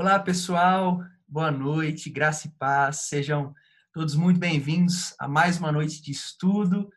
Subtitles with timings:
[0.00, 1.02] Olá, pessoal.
[1.26, 3.08] Boa noite, graça e paz.
[3.08, 3.52] Sejam
[3.92, 6.88] todos muito bem-vindos a mais uma noite de estudo.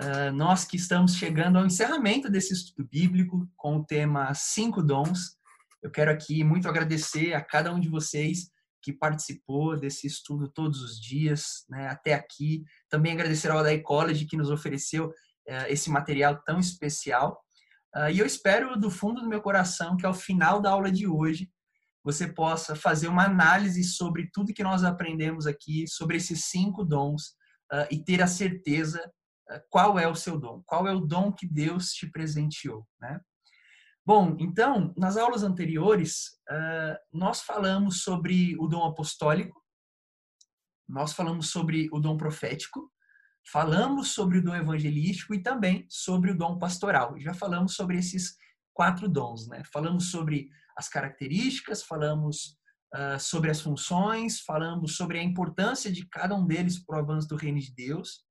[0.00, 5.36] Uh, nós que estamos chegando ao encerramento desse estudo bíblico com o tema Cinco Dons.
[5.80, 8.50] Eu quero aqui muito agradecer a cada um de vocês
[8.82, 12.64] que participou desse estudo todos os dias, né, até aqui.
[12.90, 17.40] Também agradecer ao Adai College que nos ofereceu uh, esse material tão especial.
[17.94, 21.06] Uh, e eu espero do fundo do meu coração que ao final da aula de
[21.06, 21.48] hoje
[22.08, 27.34] você possa fazer uma análise sobre tudo que nós aprendemos aqui, sobre esses cinco dons,
[27.70, 28.98] uh, e ter a certeza
[29.50, 33.20] uh, qual é o seu dom, qual é o dom que Deus te presenteou, né?
[34.06, 39.62] Bom, então, nas aulas anteriores, uh, nós falamos sobre o dom apostólico,
[40.88, 42.90] nós falamos sobre o dom profético,
[43.52, 47.20] falamos sobre o dom evangelístico e também sobre o dom pastoral.
[47.20, 48.34] Já falamos sobre esses
[48.78, 49.64] quatro dons, né?
[49.72, 52.56] Falamos sobre as características, falamos
[52.94, 57.26] uh, sobre as funções, falamos sobre a importância de cada um deles para o avanço
[57.26, 58.24] do reino de Deus.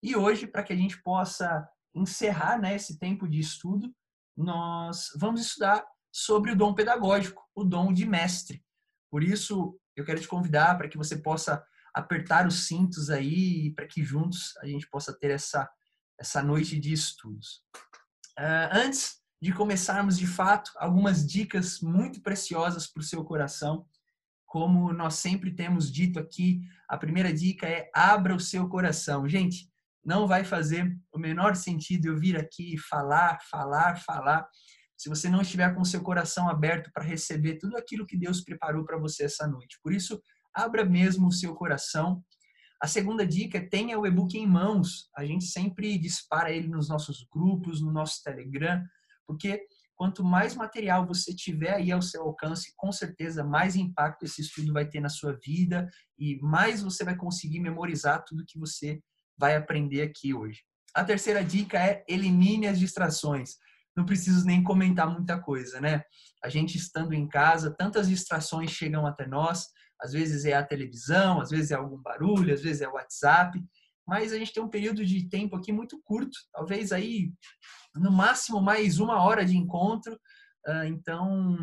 [0.00, 3.92] E hoje, para que a gente possa encerrar né, esse tempo de estudo,
[4.36, 8.64] nós vamos estudar sobre o dom pedagógico, o dom de mestre.
[9.10, 11.60] Por isso, eu quero te convidar para que você possa
[11.92, 15.68] apertar os cintos aí, para que juntos a gente possa ter essa,
[16.20, 17.64] essa noite de estudos.
[18.38, 23.84] Uh, antes de começarmos de fato algumas dicas muito preciosas para o seu coração.
[24.46, 29.28] Como nós sempre temos dito aqui, a primeira dica é abra o seu coração.
[29.28, 29.68] Gente,
[30.04, 34.46] não vai fazer o menor sentido eu vir aqui falar, falar, falar,
[34.96, 38.42] se você não estiver com o seu coração aberto para receber tudo aquilo que Deus
[38.42, 39.76] preparou para você essa noite.
[39.82, 40.22] Por isso,
[40.54, 42.22] abra mesmo o seu coração.
[42.80, 45.10] A segunda dica é tenha o e-book em mãos.
[45.16, 48.80] A gente sempre dispara ele nos nossos grupos, no nosso Telegram,
[49.26, 49.62] porque
[49.94, 54.72] quanto mais material você tiver aí ao seu alcance, com certeza mais impacto esse estudo
[54.72, 59.00] vai ter na sua vida e mais você vai conseguir memorizar tudo que você
[59.38, 60.60] vai aprender aqui hoje.
[60.94, 63.56] A terceira dica é elimine as distrações.
[63.96, 66.02] Não preciso nem comentar muita coisa, né?
[66.42, 69.68] A gente estando em casa, tantas distrações chegam até nós.
[70.00, 73.62] Às vezes é a televisão, às vezes é algum barulho, às vezes é o WhatsApp.
[74.06, 77.32] Mas a gente tem um período de tempo aqui muito curto, talvez aí
[77.94, 80.18] no máximo mais uma hora de encontro.
[80.66, 81.56] Ah, então,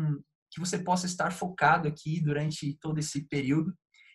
[0.50, 3.74] que você possa estar focado aqui durante todo esse período.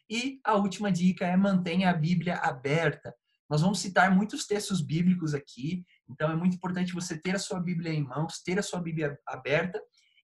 [0.09, 3.13] E a última dica é mantenha a Bíblia aberta.
[3.49, 7.59] Nós vamos citar muitos textos bíblicos aqui, então é muito importante você ter a sua
[7.59, 9.79] Bíblia em mãos, ter a sua Bíblia aberta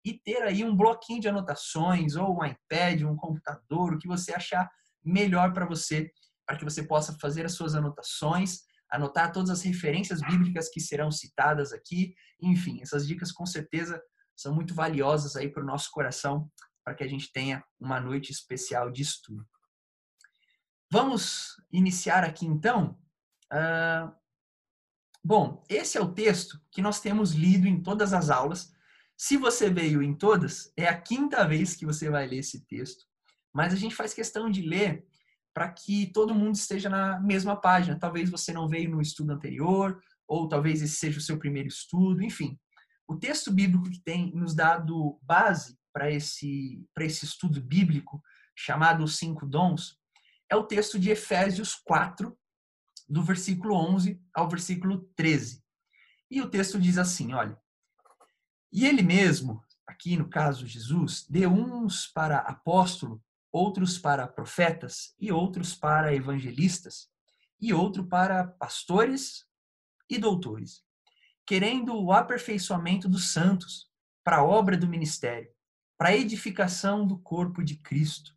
[0.04, 4.32] e ter aí um bloquinho de anotações, ou um iPad, um computador, o que você
[4.32, 4.70] achar
[5.04, 6.10] melhor para você,
[6.50, 11.08] para que você possa fazer as suas anotações anotar todas as referências bíblicas que serão
[11.08, 12.12] citadas aqui.
[12.42, 14.02] Enfim, essas dicas com certeza
[14.34, 16.50] são muito valiosas aí para o nosso coração,
[16.84, 19.46] para que a gente tenha uma noite especial de estudo.
[20.90, 22.98] Vamos iniciar aqui então.
[23.52, 24.12] Uh,
[25.22, 28.72] bom, esse é o texto que nós temos lido em todas as aulas.
[29.16, 33.04] Se você veio em todas, é a quinta vez que você vai ler esse texto.
[33.54, 35.06] Mas a gente faz questão de ler
[35.52, 37.98] para que todo mundo esteja na mesma página.
[37.98, 42.22] Talvez você não veio no estudo anterior, ou talvez esse seja o seu primeiro estudo,
[42.22, 42.58] enfim.
[43.06, 48.22] O texto bíblico que tem nos dado base para esse, esse estudo bíblico,
[48.54, 49.98] chamado Os Cinco Dons,
[50.48, 52.36] é o texto de Efésios 4,
[53.08, 55.60] do versículo 11 ao versículo 13.
[56.30, 57.58] E o texto diz assim: olha.
[58.72, 63.20] E ele mesmo, aqui no caso Jesus, deu uns para apóstolo,
[63.52, 67.08] outros para profetas e outros para evangelistas
[67.60, 69.44] e outro para pastores
[70.08, 70.82] e doutores,
[71.46, 73.90] querendo o aperfeiçoamento dos santos
[74.24, 75.50] para a obra do ministério,
[75.98, 78.34] para a edificação do corpo de Cristo,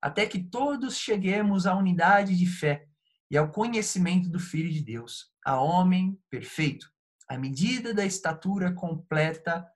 [0.00, 2.86] até que todos cheguemos à unidade de fé
[3.30, 6.90] e ao conhecimento do Filho de Deus, a homem perfeito,
[7.28, 9.66] à medida da estatura completa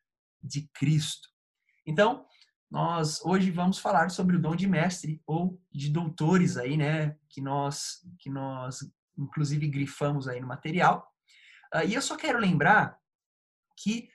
[0.43, 1.29] de Cristo.
[1.87, 2.27] Então,
[2.71, 7.41] nós hoje vamos falar sobre o dom de mestre ou de doutores aí, né, que
[7.41, 8.81] nós que nós
[9.17, 11.09] inclusive grifamos aí no material.
[11.75, 12.99] Uh, e eu só quero lembrar
[13.77, 14.09] que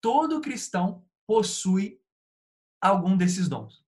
[0.00, 2.00] todo cristão possui
[2.80, 3.84] algum desses dons.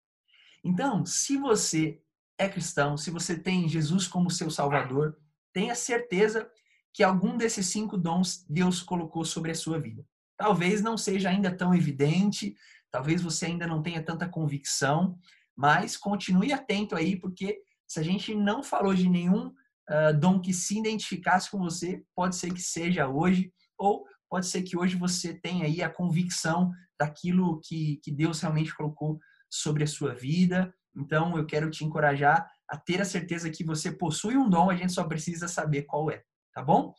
[0.63, 2.01] Então, se você
[2.37, 5.17] é cristão, se você tem Jesus como seu salvador,
[5.53, 6.49] tenha certeza
[6.93, 10.05] que algum desses cinco dons Deus colocou sobre a sua vida.
[10.35, 12.55] Talvez não seja ainda tão evidente,
[12.97, 15.19] Talvez você ainda não tenha tanta convicção,
[15.55, 20.51] mas continue atento aí, porque se a gente não falou de nenhum uh, dom que
[20.51, 25.31] se identificasse com você, pode ser que seja hoje, ou pode ser que hoje você
[25.31, 30.73] tenha aí a convicção daquilo que, que Deus realmente colocou sobre a sua vida.
[30.95, 34.75] Então, eu quero te encorajar a ter a certeza que você possui um dom, a
[34.75, 36.95] gente só precisa saber qual é, tá bom?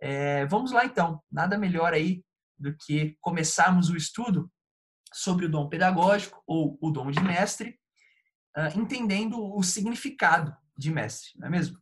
[0.00, 2.24] É, vamos lá então, nada melhor aí
[2.58, 4.50] do que começarmos o estudo
[5.14, 7.78] sobre o dom pedagógico ou o dom de mestre,
[8.56, 11.78] uh, entendendo o significado de mestre, não é mesmo?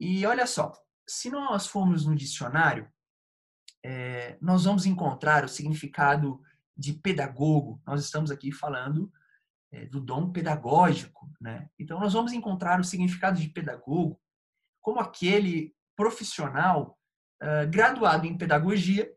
[0.00, 0.72] E olha só,
[1.06, 2.90] se nós formos no dicionário,
[3.84, 6.42] é, nós vamos encontrar o significado
[6.76, 7.80] de pedagogo.
[7.86, 9.12] Nós estamos aqui falando
[9.70, 11.68] é, do dom pedagógico, né?
[11.78, 14.20] Então nós vamos encontrar o significado de pedagogo
[14.80, 16.98] como aquele profissional
[17.42, 19.10] uh, graduado em pedagogia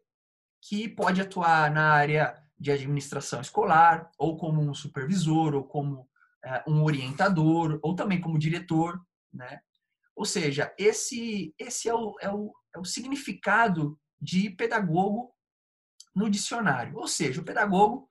[0.61, 6.03] que pode atuar na área de administração escolar, ou como um supervisor, ou como
[6.45, 9.59] uh, um orientador, ou também como diretor, né?
[10.15, 15.35] Ou seja, esse, esse é, o, é, o, é o significado de pedagogo
[16.15, 16.95] no dicionário.
[16.97, 18.09] Ou seja, o pedagogo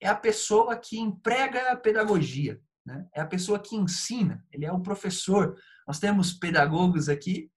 [0.00, 3.06] é a pessoa que emprega a pedagogia, né?
[3.14, 5.60] é a pessoa que ensina, ele é o professor.
[5.86, 7.52] Nós temos pedagogos aqui,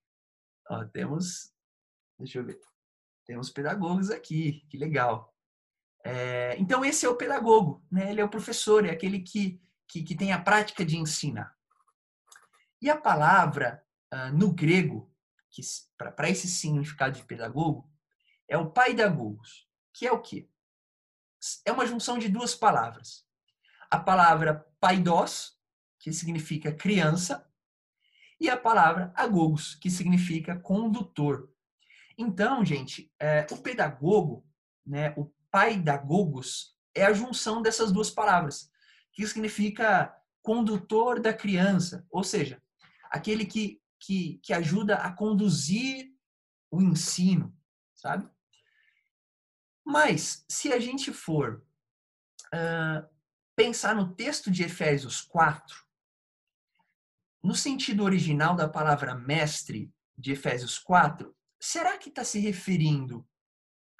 [0.69, 1.53] ó, temos,
[2.19, 2.59] deixa eu ver,
[3.25, 5.32] temos pedagogos aqui, que legal.
[6.03, 8.11] É, então, esse é o pedagogo, né?
[8.11, 11.55] ele é o professor, é aquele que, que, que tem a prática de ensinar.
[12.81, 13.81] E a palavra,
[14.13, 15.09] uh, no grego,
[15.97, 17.89] para esse significado de pedagogo,
[18.49, 20.49] é o paidagogos, que é o quê?
[21.65, 23.25] é uma junção de duas palavras.
[23.89, 25.57] A palavra paidos,
[25.99, 27.47] que significa criança,
[28.39, 31.49] e a palavra agogos, que significa condutor.
[32.17, 34.45] Então, gente, é, o pedagogo,
[34.85, 38.71] né, o paidagogos, é a junção dessas duas palavras,
[39.11, 40.11] que significa
[40.41, 42.59] condutor da criança, ou seja,
[43.11, 46.11] aquele que, que, que ajuda a conduzir
[46.71, 47.55] o ensino,
[47.93, 48.27] sabe?
[49.85, 51.63] Mas, se a gente for
[52.47, 53.07] uh,
[53.55, 55.85] pensar no texto de Efésios 4,
[57.43, 63.23] no sentido original da palavra mestre de Efésios 4, será que está se referindo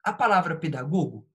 [0.04, 1.30] à palavra pedagogo?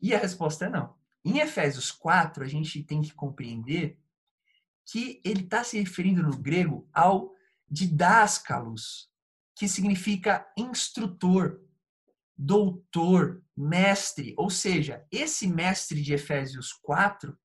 [0.00, 0.94] E a resposta é não.
[1.24, 3.98] Em Efésios 4, a gente tem que compreender
[4.84, 7.34] que ele está se referindo no grego ao
[7.68, 9.10] didáscalos,
[9.56, 11.60] que significa instrutor
[12.36, 17.36] doutor, mestre, ou seja, esse mestre de Efésios 4,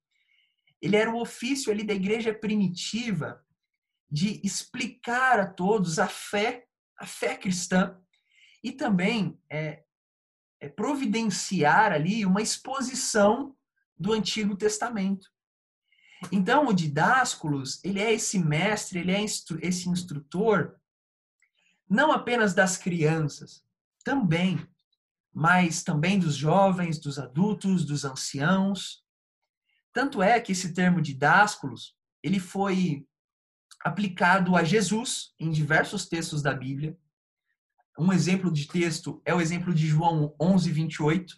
[0.82, 3.44] ele era o ofício ali da igreja primitiva
[4.10, 6.66] de explicar a todos a fé,
[6.98, 7.98] a fé cristã,
[8.62, 9.86] e também é,
[10.62, 13.54] é providenciar ali uma exposição
[13.98, 15.28] do Antigo Testamento.
[16.32, 20.76] Então, o Didásculos, ele é esse mestre, ele é esse instrutor,
[21.90, 23.64] não apenas das crianças,
[24.04, 24.66] também
[25.34, 29.04] mas também dos jovens, dos adultos, dos anciãos.
[29.94, 33.06] Tanto é que esse termo didásculos, ele foi
[33.84, 36.98] aplicado a Jesus em diversos textos da Bíblia.
[37.98, 41.36] Um exemplo de texto é o exemplo de João 11, 28,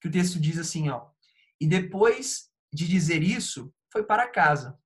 [0.00, 1.08] que o texto diz assim, ó,
[1.60, 4.78] e depois de dizer isso, foi para casa.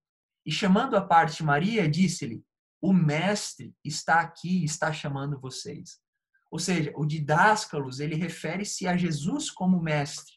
[0.45, 2.43] E chamando a parte Maria, disse-lhe,
[2.81, 6.01] o mestre está aqui, está chamando vocês.
[6.51, 10.35] Ou seja, o didáscalos, ele refere-se a Jesus como mestre.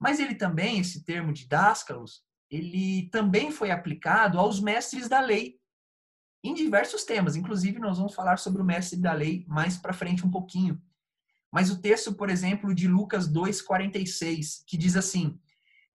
[0.00, 5.60] Mas ele também, esse termo didáscalos, ele também foi aplicado aos mestres da lei,
[6.42, 7.36] em diversos temas.
[7.36, 10.82] Inclusive, nós vamos falar sobre o mestre da lei mais para frente um pouquinho.
[11.50, 15.38] Mas o texto, por exemplo, de Lucas 2,46, que diz assim: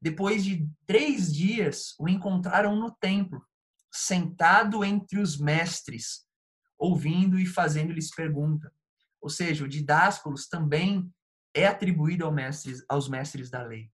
[0.01, 3.43] Depois de três dias, o encontraram no templo,
[3.91, 6.25] sentado entre os mestres,
[6.77, 8.71] ouvindo e fazendo-lhes pergunta.
[9.19, 11.11] Ou seja, o didásculos também
[11.53, 12.33] é atribuído ao
[12.87, 13.91] aos mestres da lei.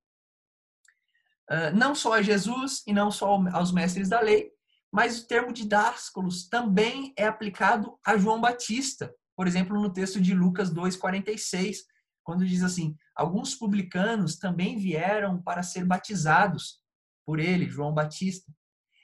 [1.50, 4.53] Uh, não só a Jesus e não só aos mestres da lei,
[4.94, 9.12] mas o termo didásculos também é aplicado a João Batista.
[9.36, 11.78] Por exemplo, no texto de Lucas 2,46,
[12.24, 16.80] quando diz assim: Alguns publicanos também vieram para ser batizados
[17.26, 18.54] por ele, João Batista.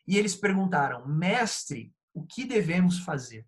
[0.08, 3.48] E eles perguntaram: Mestre, o que devemos fazer?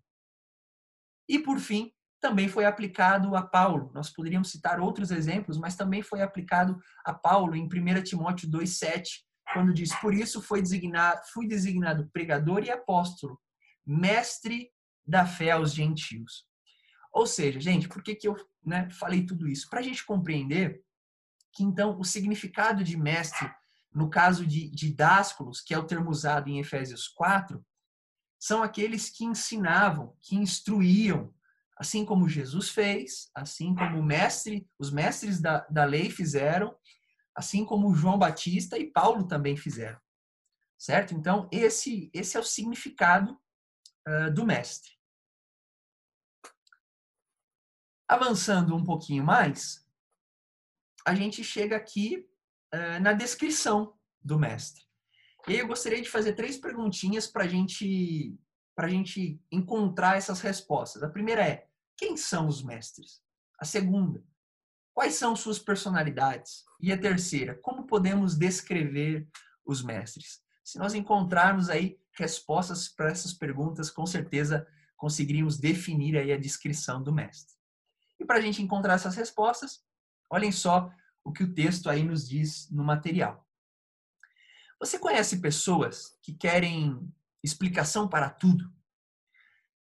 [1.28, 3.92] E por fim, também foi aplicado a Paulo.
[3.94, 9.22] Nós poderíamos citar outros exemplos, mas também foi aplicado a Paulo em 1 Timóteo 2,7,
[9.52, 13.40] quando diz: Por isso foi designado, fui designado pregador e apóstolo,
[13.86, 14.70] mestre
[15.06, 16.46] da fé aos gentios.
[17.12, 19.68] Ou seja, gente, por que, que eu né, falei tudo isso?
[19.68, 20.82] Para a gente compreender
[21.52, 23.50] que, então, o significado de mestre,
[23.92, 27.62] no caso de, de dásculos, que é o termo usado em Efésios 4,
[28.40, 31.32] são aqueles que ensinavam, que instruíam,
[31.76, 36.74] assim como Jesus fez, assim como mestre, os mestres da, da lei fizeram,
[37.34, 40.00] assim como João Batista e Paulo também fizeram.
[40.78, 41.14] Certo?
[41.14, 43.40] Então, esse, esse é o significado
[44.08, 44.90] uh, do mestre.
[48.08, 49.86] Avançando um pouquinho mais,
[51.06, 52.28] a gente chega aqui
[52.74, 54.84] uh, na descrição do mestre.
[55.48, 58.38] E eu gostaria de fazer três perguntinhas para gente,
[58.76, 61.02] a gente encontrar essas respostas.
[61.02, 63.22] A primeira é: quem são os mestres?
[63.58, 64.24] A segunda,
[64.94, 66.64] quais são suas personalidades?
[66.80, 69.28] E a terceira, como podemos descrever
[69.64, 70.42] os mestres?
[70.64, 77.02] Se nós encontrarmos aí respostas para essas perguntas, com certeza conseguiríamos definir aí a descrição
[77.02, 77.56] do mestre.
[78.20, 79.84] E para a gente encontrar essas respostas,
[80.30, 80.92] olhem só
[81.24, 83.48] o que o texto aí nos diz no material.
[84.78, 88.72] Você conhece pessoas que querem explicação para tudo?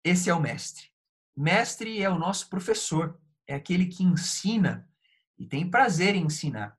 [0.04, 0.90] Esse é o mestre.
[1.36, 4.88] Mestre é o nosso professor, é aquele que ensina
[5.42, 6.78] e tem prazer em ensinar.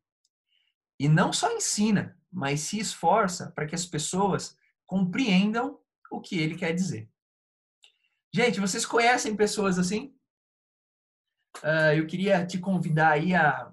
[0.97, 5.77] E não só ensina, mas se esforça para que as pessoas compreendam
[6.09, 7.11] o que ele quer dizer.
[8.33, 10.15] Gente, vocês conhecem pessoas assim?
[11.57, 13.69] Uh, eu queria te convidar aí a,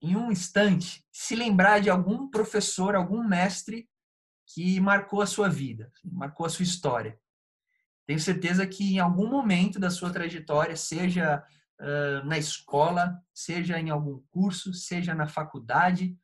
[0.00, 3.86] em um instante, se lembrar de algum professor, algum mestre
[4.46, 7.20] que marcou a sua vida, marcou a sua história.
[8.06, 11.44] Tenho certeza que em algum momento da sua trajetória, seja
[12.24, 16.16] na escola, seja em algum curso, seja na faculdade,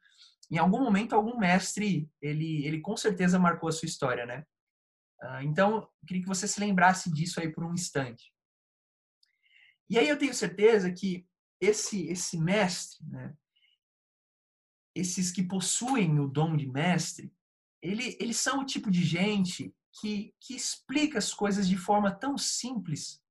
[0.50, 4.44] em algum momento algum mestre, ele, ele com certeza marcou a sua história, né?
[5.22, 8.32] Uh, então, queria que você se lembrasse disso aí por um instante.
[9.88, 11.26] E aí eu tenho certeza que
[11.60, 13.34] esse, esse mestre, né,
[14.94, 17.32] esses que possuem o dom de mestre,
[17.82, 22.38] ele, eles são o tipo de gente que, que explica as coisas de forma tão
[22.38, 23.22] simples,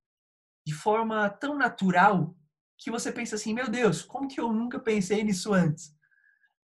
[0.70, 2.38] de forma tão natural,
[2.78, 5.92] que você pensa assim, meu Deus, como que eu nunca pensei nisso antes?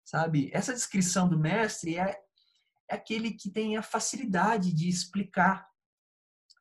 [0.04, 0.52] Sabe?
[0.54, 2.16] Essa descrição do mestre é,
[2.88, 5.68] é aquele que tem a facilidade de explicar,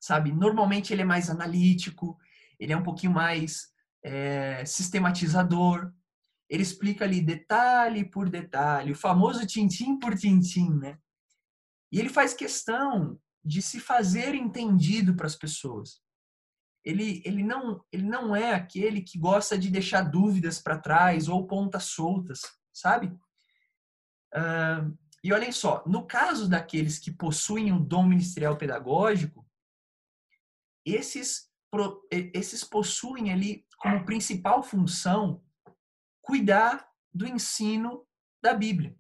[0.01, 0.33] sabe?
[0.33, 2.19] Normalmente ele é mais analítico,
[2.59, 3.69] ele é um pouquinho mais
[4.03, 5.93] é, sistematizador,
[6.49, 10.99] ele explica ali detalhe por detalhe, o famoso tintim por tintim, né?
[11.93, 16.03] E ele faz questão de se fazer entendido para as pessoas.
[16.85, 21.47] Ele, ele, não, ele não é aquele que gosta de deixar dúvidas para trás ou
[21.47, 23.07] pontas soltas, sabe?
[24.35, 29.49] Uh, e olhem só, no caso daqueles que possuem o dom ministerial pedagógico,
[30.85, 31.51] esses,
[32.11, 35.43] esses possuem ali como principal função
[36.21, 38.07] cuidar do ensino
[38.43, 38.95] da Bíblia.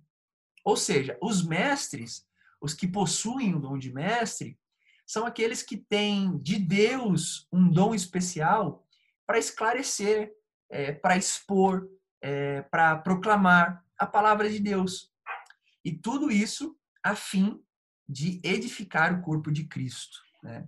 [0.64, 2.26] Ou seja, os mestres
[2.64, 4.58] os que possuem o dom de mestre
[5.06, 8.86] são aqueles que têm de Deus um dom especial
[9.26, 10.32] para esclarecer,
[10.70, 11.88] é, para expor,
[12.22, 15.12] é, para proclamar a palavra de Deus.
[15.84, 17.62] E tudo isso a fim
[18.08, 20.18] de edificar o corpo de Cristo.
[20.42, 20.66] Né?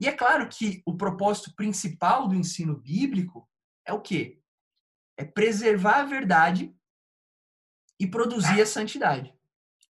[0.00, 3.48] E é claro que o propósito principal do ensino bíblico
[3.86, 4.40] é o quê?
[5.16, 6.74] É preservar a verdade
[7.98, 9.34] e produzir a santidade.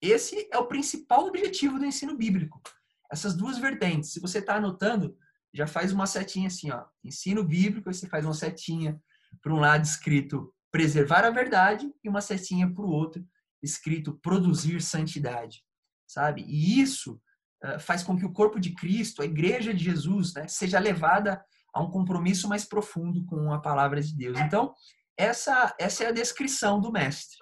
[0.01, 2.61] Esse é o principal objetivo do ensino bíblico.
[3.11, 4.13] Essas duas vertentes.
[4.13, 5.17] Se você está anotando,
[5.53, 6.85] já faz uma setinha assim, ó.
[7.05, 9.01] Ensino bíblico, você faz uma setinha
[9.43, 13.27] para um lado escrito preservar a verdade e uma setinha para o outro
[13.63, 15.63] escrito produzir santidade,
[16.07, 16.45] sabe?
[16.47, 17.21] E isso
[17.65, 21.45] uh, faz com que o corpo de Cristo, a igreja de Jesus, né, seja levada
[21.75, 24.39] a um compromisso mais profundo com a palavra de Deus.
[24.41, 24.73] Então,
[25.17, 27.37] essa, essa é a descrição do mestre.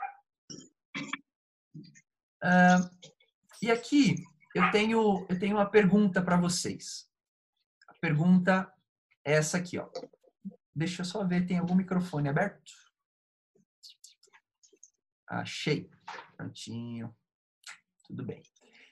[2.43, 3.09] Uh,
[3.63, 4.17] e aqui
[4.59, 7.09] eu tenho, eu tenho uma pergunta para vocês.
[7.87, 8.73] A pergunta
[9.25, 9.89] é essa aqui, ó.
[10.75, 12.73] Deixa eu só ver, tem algum microfone aberto?
[15.29, 15.89] Achei.
[16.37, 17.15] Prontinho.
[18.05, 18.43] Tudo bem.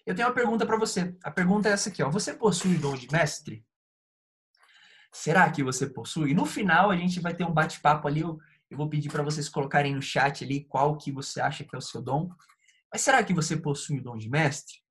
[0.05, 1.17] Eu tenho uma pergunta para você.
[1.25, 2.11] A pergunta é essa aqui, ó.
[2.11, 3.67] Você possui dom de mestre?
[5.13, 6.35] Será que você possui?
[6.35, 8.21] No final a gente vai ter um bate-papo ali.
[8.21, 8.39] Eu,
[8.71, 11.79] eu vou pedir para vocês colocarem no chat ali qual que você acha que é
[11.79, 12.31] o seu dom.
[12.93, 14.86] Mas será que você possui o dom de mestre?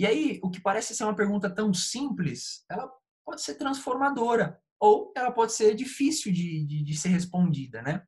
[0.00, 2.90] E aí, o que parece ser uma pergunta tão simples, ela
[3.22, 8.02] pode ser transformadora ou ela pode ser difícil de, de, de ser respondida, né?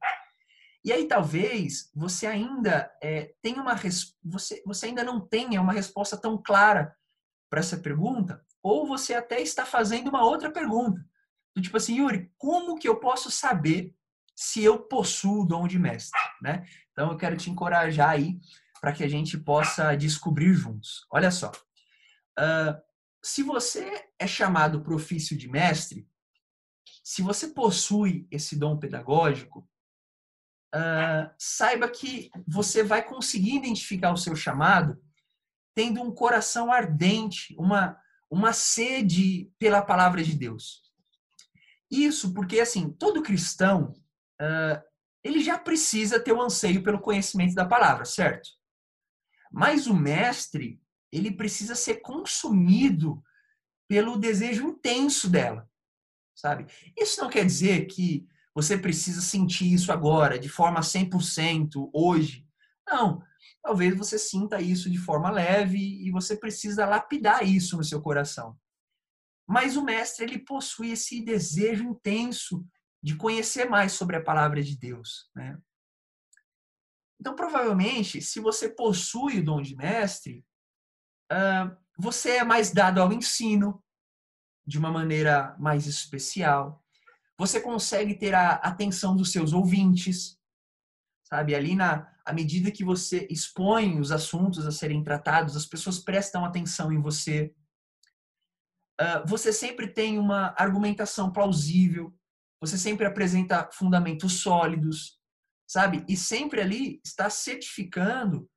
[0.83, 3.79] E aí talvez você ainda é, tenha uma
[4.25, 6.97] você, você ainda não tenha uma resposta tão clara
[7.51, 10.99] para essa pergunta, ou você até está fazendo uma outra pergunta.
[11.55, 13.95] Do tipo assim, Yuri, como que eu posso saber
[14.35, 16.65] se eu possuo o dom de mestre, né?
[16.91, 18.41] Então eu quero te encorajar aí
[18.81, 21.07] para que a gente possa descobrir juntos.
[21.13, 21.53] Olha só,
[23.23, 26.09] se você é chamado para ofício de mestre,
[27.05, 29.69] se você possui esse dom pedagógico,
[30.75, 35.01] uh, saiba que você vai conseguir identificar o seu chamado
[35.75, 37.99] tendo um coração ardente, uma,
[38.31, 40.83] uma sede pela palavra de Deus.
[41.91, 43.95] Isso porque, assim, todo cristão,
[44.41, 44.83] uh,
[45.25, 48.51] ele já precisa ter o um anseio pelo conhecimento da palavra, certo?
[49.51, 50.82] Mas o mestre,
[51.13, 53.23] ele precisa ser consumido
[53.89, 55.69] pelo desejo intenso dela,
[56.35, 56.67] sabe?
[56.99, 62.47] Isso não quer dizer que você precisa sentir isso agora, de forma 100%, hoje.
[62.87, 63.23] Não.
[63.63, 68.59] Talvez você sinta isso de forma leve e você precisa lapidar isso no seu coração.
[69.47, 72.67] Mas o mestre, ele possui esse desejo intenso
[73.03, 75.59] de conhecer mais sobre a palavra de Deus, né?
[77.21, 80.45] Então, provavelmente, se você possui o dom de mestre,
[81.99, 83.83] você é mais dado ao ensino
[84.67, 86.85] de uma maneira mais especial.
[87.39, 90.39] Você consegue ter a atenção dos seus ouvintes,
[91.25, 91.55] sabe?
[91.55, 96.45] Ali na à medida que você expõe os assuntos a serem tratados, as pessoas prestam
[96.45, 97.53] atenção em você.
[99.01, 102.15] Uh, você sempre tem uma argumentação plausível.
[102.61, 105.19] Você sempre apresenta fundamentos sólidos,
[105.67, 106.05] sabe?
[106.09, 108.49] E sempre ali está certificando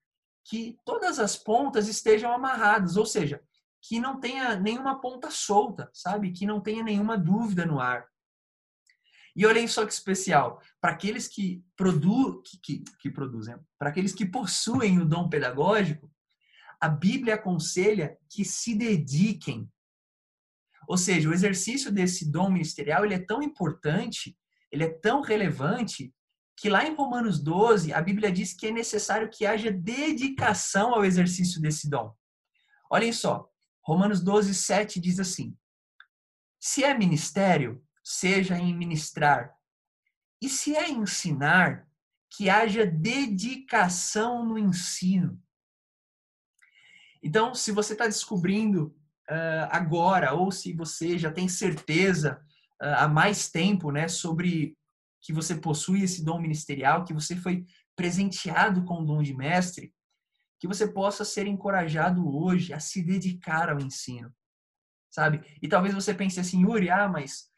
[0.45, 3.41] que todas as pontas estejam amarradas, ou seja,
[3.81, 6.31] que não tenha nenhuma ponta solta, sabe?
[6.31, 8.07] Que não tenha nenhuma dúvida no ar.
[9.35, 14.13] E olhem só que especial, para aqueles que, produ que, que, que produzem, para aqueles
[14.13, 16.09] que possuem o dom pedagógico,
[16.79, 19.69] a Bíblia aconselha que se dediquem.
[20.87, 24.37] Ou seja, o exercício desse dom ministerial ele é tão importante,
[24.71, 26.13] ele é tão relevante,
[26.57, 31.03] que lá em Romanos 12, a Bíblia diz que é necessário que haja dedicação ao
[31.03, 32.13] exercício desse dom.
[32.89, 33.49] Olhem só,
[33.83, 35.55] Romanos 12, 7 diz assim:
[36.59, 39.53] Se é ministério, seja em ministrar.
[40.41, 41.87] E se é ensinar,
[42.29, 45.41] que haja dedicação no ensino.
[47.23, 48.95] Então, se você está descobrindo
[49.29, 52.39] uh, agora, ou se você já tem certeza
[52.81, 54.77] uh, há mais tempo né, sobre
[55.25, 59.91] que você possui esse dom ministerial, que você foi presenteado com o dom de mestre,
[60.59, 64.31] que você possa ser encorajado hoje a se dedicar ao ensino,
[65.09, 65.43] sabe?
[65.59, 67.49] E talvez você pense assim, Yuri, ah, mas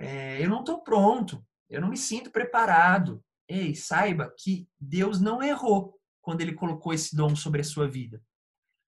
[0.00, 3.22] é, eu não estou pronto, eu não me sinto preparado.
[3.46, 8.22] Ei, saiba que Deus não errou quando ele colocou esse dom sobre a sua vida.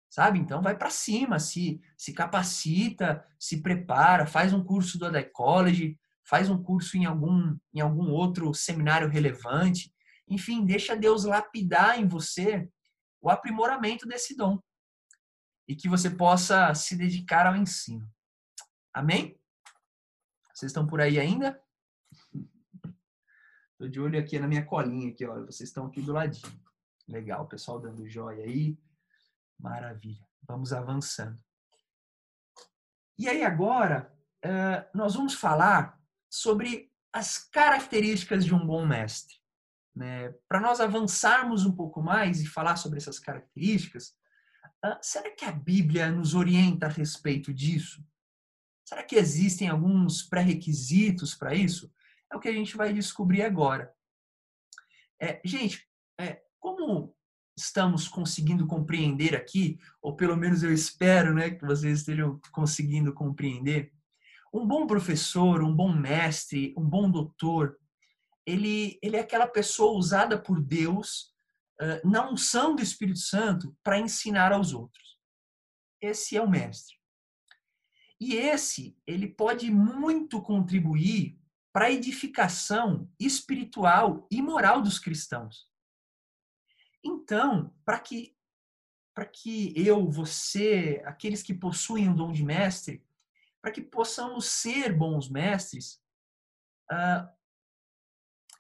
[0.08, 0.38] Sabe?
[0.38, 5.98] Então vai para cima, se se capacita, se prepara, faz um curso do Adai College,
[6.24, 9.94] faz um curso em algum em algum outro seminário relevante.
[10.28, 12.68] Enfim, deixa Deus lapidar em você
[13.20, 14.58] o aprimoramento desse dom
[15.66, 18.08] e que você possa se dedicar ao ensino.
[18.92, 19.38] Amém?
[20.52, 21.60] Vocês estão por aí ainda?
[23.72, 25.46] Estou de olho aqui na minha colinha aqui, olha.
[25.46, 26.62] Vocês estão aqui do ladinho.
[27.08, 28.78] Legal, pessoal dando joia aí.
[29.58, 30.26] Maravilha.
[30.42, 31.42] Vamos avançando.
[33.18, 34.14] E aí agora
[34.94, 35.98] nós vamos falar
[36.34, 39.36] sobre as características de um bom mestre.
[39.94, 40.34] Né?
[40.48, 44.16] Para nós avançarmos um pouco mais e falar sobre essas características,
[45.00, 48.04] será que a Bíblia nos orienta a respeito disso?
[48.84, 51.88] Será que existem alguns pré-requisitos para isso?
[52.32, 53.94] É o que a gente vai descobrir agora.
[55.22, 57.16] É, gente, é, como
[57.56, 63.93] estamos conseguindo compreender aqui, ou pelo menos eu espero né, que vocês estejam conseguindo compreender,
[64.54, 67.76] um bom professor, um bom mestre, um bom doutor,
[68.46, 71.34] ele, ele é aquela pessoa usada por Deus
[72.04, 75.18] na unção do Espírito Santo para ensinar aos outros.
[76.00, 76.94] Esse é o mestre.
[78.20, 81.36] E esse, ele pode muito contribuir
[81.72, 85.68] para a edificação espiritual e moral dos cristãos.
[87.04, 88.34] Então, para que
[89.12, 93.00] para que eu, você, aqueles que possuem o dom de mestre,
[93.64, 95.98] para que possamos ser bons mestres,
[96.92, 97.26] uh,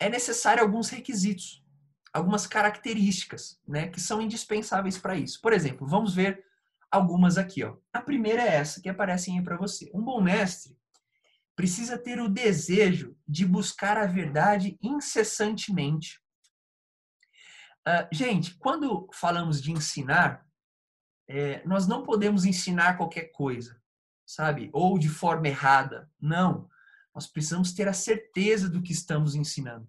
[0.00, 1.62] é necessário alguns requisitos,
[2.10, 5.42] algumas características, né, que são indispensáveis para isso.
[5.42, 6.42] Por exemplo, vamos ver
[6.90, 7.62] algumas aqui.
[7.62, 7.76] Ó.
[7.92, 9.90] A primeira é essa que aparecem aí para você.
[9.92, 10.74] Um bom mestre
[11.54, 16.18] precisa ter o desejo de buscar a verdade incessantemente.
[17.86, 20.46] Uh, gente, quando falamos de ensinar,
[21.28, 23.83] é, nós não podemos ensinar qualquer coisa,
[24.26, 24.70] sabe?
[24.72, 26.10] Ou de forma errada.
[26.20, 26.68] Não.
[27.14, 29.88] Nós precisamos ter a certeza do que estamos ensinando.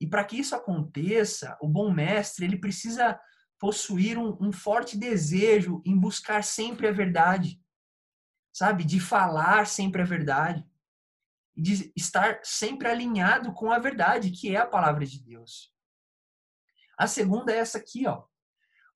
[0.00, 3.18] E para que isso aconteça, o bom mestre ele precisa
[3.58, 7.62] possuir um, um forte desejo em buscar sempre a verdade,
[8.52, 8.82] sabe?
[8.82, 10.68] De falar sempre a verdade.
[11.56, 15.72] de estar sempre alinhado com a verdade, que é a palavra de Deus.
[16.98, 18.24] A segunda é essa aqui, ó.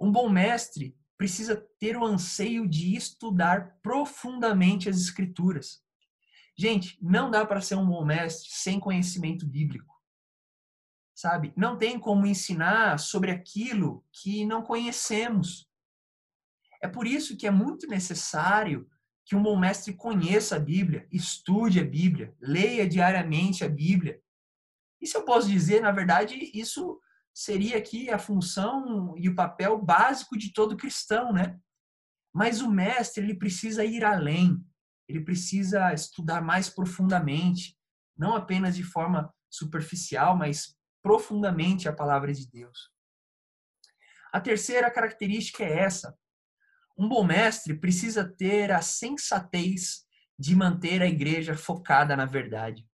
[0.00, 5.82] Um bom mestre precisa ter o anseio de estudar profundamente as escrituras.
[6.58, 9.94] Gente, não dá para ser um bom mestre sem conhecimento bíblico.
[11.14, 11.52] Sabe?
[11.56, 15.68] Não tem como ensinar sobre aquilo que não conhecemos.
[16.82, 18.88] É por isso que é muito necessário
[19.24, 24.20] que um bom mestre conheça a Bíblia, estude a Bíblia, leia diariamente a Bíblia.
[25.00, 27.00] E se eu posso dizer, na verdade, isso
[27.36, 31.60] seria aqui a função e o papel básico de todo cristão, né?
[32.34, 34.64] Mas o mestre, ele precisa ir além.
[35.06, 37.76] Ele precisa estudar mais profundamente,
[38.16, 42.90] não apenas de forma superficial, mas profundamente a palavra de Deus.
[44.32, 46.18] A terceira característica é essa:
[46.96, 50.06] um bom mestre precisa ter a sensatez
[50.38, 52.86] de manter a igreja focada na verdade.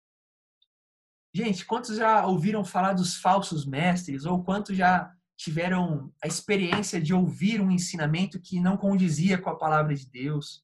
[1.35, 7.14] Gente, quantos já ouviram falar dos falsos mestres ou quantos já tiveram a experiência de
[7.14, 10.62] ouvir um ensinamento que não condizia com a palavra de Deus?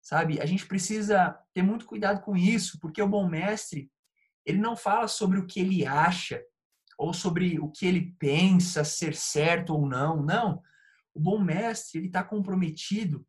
[0.00, 0.40] Sabe?
[0.40, 3.90] A gente precisa ter muito cuidado com isso, porque o bom mestre,
[4.46, 6.42] ele não fala sobre o que ele acha
[6.96, 10.22] ou sobre o que ele pensa ser certo ou não.
[10.22, 10.62] Não.
[11.12, 13.26] O bom mestre, ele está comprometido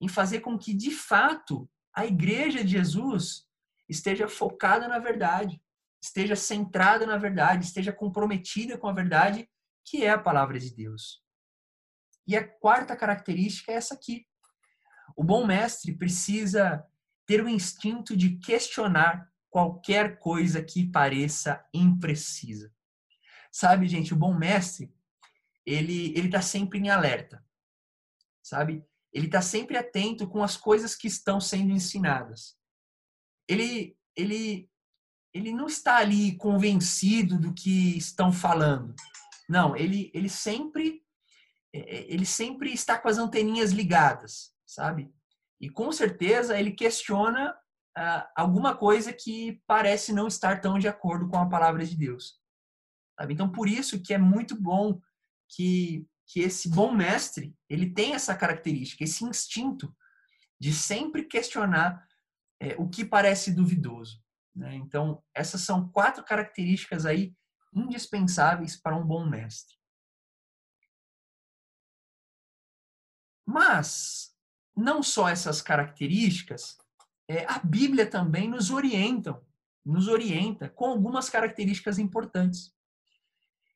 [0.00, 3.46] em fazer com que, de fato, a igreja de Jesus
[3.88, 5.62] esteja focada na verdade
[6.04, 9.48] esteja centrada na verdade, esteja comprometida com a verdade,
[9.82, 11.24] que é a palavra de Deus.
[12.26, 14.26] E a quarta característica é essa aqui.
[15.16, 16.84] O bom mestre precisa
[17.26, 22.70] ter o instinto de questionar qualquer coisa que pareça imprecisa.
[23.50, 24.94] Sabe, gente, o bom mestre,
[25.64, 27.42] ele ele tá sempre em alerta.
[28.42, 28.84] Sabe?
[29.10, 32.58] Ele está sempre atento com as coisas que estão sendo ensinadas.
[33.48, 34.68] Ele ele
[35.34, 38.94] ele não está ali convencido do que estão falando.
[39.48, 41.04] Não, ele, ele sempre
[41.74, 45.12] é, é, ele sempre está com as anteninhas ligadas, sabe?
[45.60, 47.54] E com certeza ele questiona
[47.96, 52.40] ah, alguma coisa que parece não estar tão de acordo com a palavra de Deus.
[53.18, 53.34] Sabe?
[53.34, 55.00] Então, por isso que é muito bom
[55.48, 59.94] que, que esse bom mestre ele tem essa característica, esse instinto
[60.60, 62.06] de sempre questionar
[62.60, 64.23] é, o que parece duvidoso.
[64.54, 64.76] Né?
[64.76, 67.34] Então, essas são quatro características aí
[67.72, 69.76] indispensáveis para um bom mestre.
[73.44, 74.34] Mas,
[74.76, 76.78] não só essas características,
[77.28, 79.40] é, a Bíblia também nos orienta,
[79.84, 82.72] nos orienta com algumas características importantes.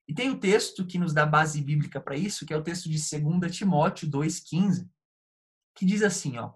[0.07, 2.89] E tem o texto que nos dá base bíblica para isso, que é o texto
[2.89, 4.89] de 2 Timóteo 2,15,
[5.75, 6.55] que diz assim, ó,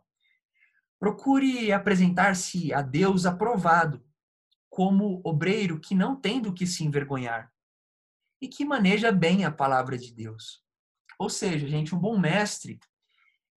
[1.02, 4.00] Procure apresentar-se a Deus aprovado,
[4.72, 7.52] como obreiro que não tem do que se envergonhar
[8.40, 10.64] e que maneja bem a palavra de Deus.
[11.18, 12.80] Ou seja, gente, um bom mestre,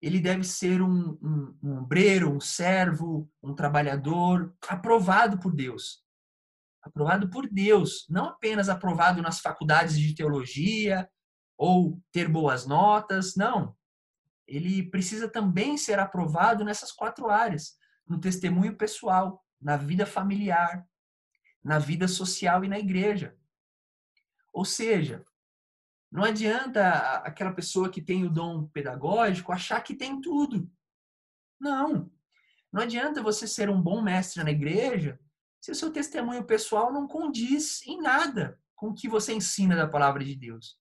[0.00, 6.02] ele deve ser um, um, um obreiro, um servo, um trabalhador aprovado por Deus.
[6.82, 11.06] Aprovado por Deus, não apenas aprovado nas faculdades de teologia
[11.58, 13.76] ou ter boas notas, não.
[14.48, 17.74] Ele precisa também ser aprovado nessas quatro áreas:
[18.08, 20.82] no testemunho pessoal, na vida familiar,
[21.62, 23.36] na vida social e na igreja.
[24.52, 25.24] Ou seja,
[26.10, 26.90] não adianta
[27.24, 30.70] aquela pessoa que tem o dom pedagógico achar que tem tudo.
[31.58, 32.10] Não.
[32.72, 35.18] Não adianta você ser um bom mestre na igreja
[35.60, 39.86] se o seu testemunho pessoal não condiz em nada com o que você ensina da
[39.86, 40.76] palavra de Deus.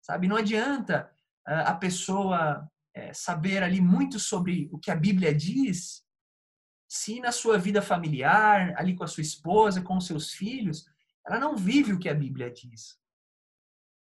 [0.00, 0.26] Sabe?
[0.26, 1.10] Não adianta
[1.46, 6.04] ah, a pessoa eh, saber ali muito sobre o que a Bíblia diz
[6.94, 10.84] se na sua vida familiar, ali com a sua esposa, com os seus filhos,
[11.26, 13.00] ela não vive o que a Bíblia diz.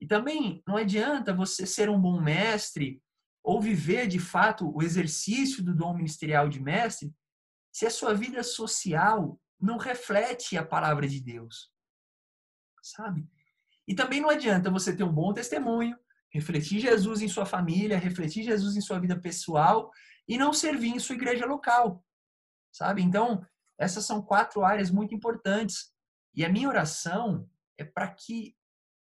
[0.01, 3.01] E também não adianta você ser um bom mestre
[3.41, 7.15] ou viver de fato o exercício do dom ministerial de mestre
[7.71, 11.71] se a sua vida social não reflete a palavra de Deus.
[12.83, 13.25] Sabe?
[13.87, 15.97] E também não adianta você ter um bom testemunho,
[16.31, 19.89] refletir Jesus em sua família, refletir Jesus em sua vida pessoal
[20.27, 22.05] e não servir em sua igreja local
[22.73, 23.03] sabe?
[23.03, 23.45] Então,
[23.79, 25.93] essas são quatro áreas muito importantes.
[26.35, 28.57] E a minha oração é para que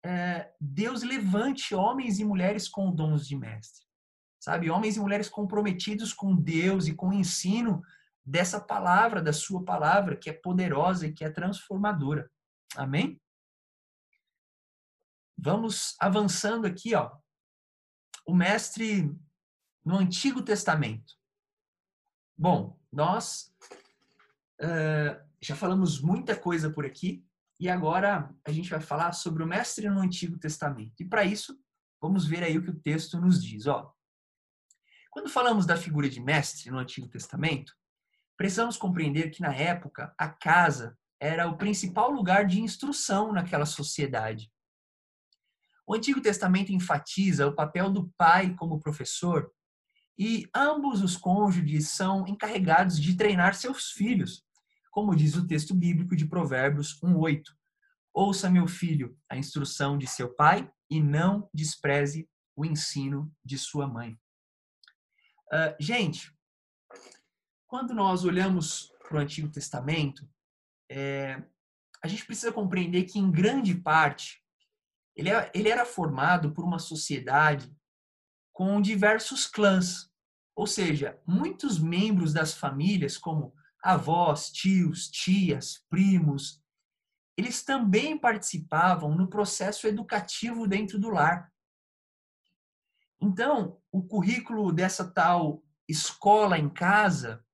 [0.04, 3.86] é, Deus levante homens e mulheres com dons de mestre,
[4.40, 4.70] sabe?
[4.70, 7.82] Homens e mulheres comprometidos com Deus e com o ensino
[8.26, 12.30] dessa palavra, da sua palavra, que é poderosa e que é transformadora.
[12.76, 13.20] Amém?
[15.38, 17.12] Vamos avançando aqui, ó.
[18.26, 19.14] O mestre
[19.84, 21.17] no Antigo Testamento.
[22.40, 23.52] Bom, nós
[24.62, 27.26] uh, já falamos muita coisa por aqui
[27.60, 30.94] e agora a gente vai falar sobre o mestre no Antigo Testamento.
[31.00, 31.60] E para isso,
[32.00, 33.66] vamos ver aí o que o texto nos diz.
[33.66, 33.92] Ó,
[35.10, 37.74] quando falamos da figura de mestre no Antigo Testamento,
[38.38, 44.52] precisamos compreender que na época a casa era o principal lugar de instrução naquela sociedade.
[45.88, 49.52] O Antigo Testamento enfatiza o papel do pai como professor
[50.18, 54.44] e ambos os cônjuges são encarregados de treinar seus filhos,
[54.92, 57.44] como diz o texto bíblico de Provérbios 1:8.
[58.14, 63.88] Ouça, meu filho, a instrução de seu pai e não despreze o ensino de sua
[63.88, 64.20] mãe.
[65.54, 66.36] Uh, gente,
[67.68, 70.28] quando nós olhamos para o Antigo Testamento,
[70.90, 71.44] é,
[72.02, 74.42] a gente precisa compreender que, em grande parte,
[75.16, 77.76] ele, é, ele era formado por uma sociedade
[78.54, 80.07] com diversos clãs,
[80.58, 86.60] ou seja, muitos membros das famílias, como avós, tios, tias, primos,
[87.38, 91.54] eles também participavam no processo educativo dentro do lar.
[93.22, 97.46] Então, o currículo dessa tal escola em casa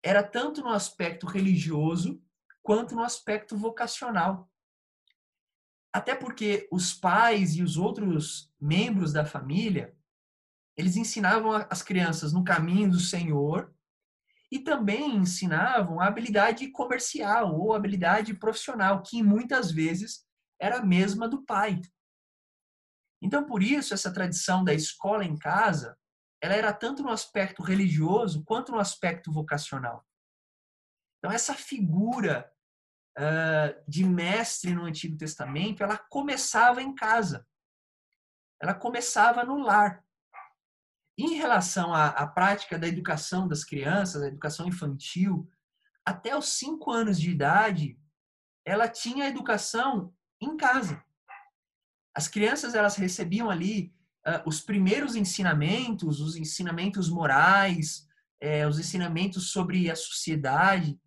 [0.00, 2.22] era tanto no aspecto religioso
[2.62, 4.48] quanto no aspecto vocacional.
[5.92, 9.96] Até porque os pais e os outros membros da família,
[10.76, 13.74] eles ensinavam as crianças no caminho do Senhor
[14.50, 20.24] e também ensinavam a habilidade comercial ou habilidade profissional, que muitas vezes
[20.60, 21.80] era a mesma do pai.
[23.20, 25.98] Então, por isso, essa tradição da escola em casa,
[26.40, 30.06] ela era tanto no aspecto religioso quanto no aspecto vocacional.
[31.18, 32.48] Então, essa figura
[33.18, 37.46] uh, de mestre no Antigo Testamento, ela começava em casa.
[38.60, 40.05] Ela começava no lar.
[41.18, 45.48] Em relação à, à prática da educação das crianças, a educação infantil,
[46.04, 47.98] até os cinco anos de idade,
[48.64, 51.02] ela tinha educação em casa.
[52.14, 53.94] As crianças elas recebiam ali
[54.26, 58.06] uh, os primeiros ensinamentos, os ensinamentos morais,
[58.40, 61.00] eh, os ensinamentos sobre a sociedade,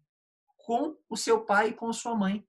[0.57, 2.45] com o seu pai e com sua mãe.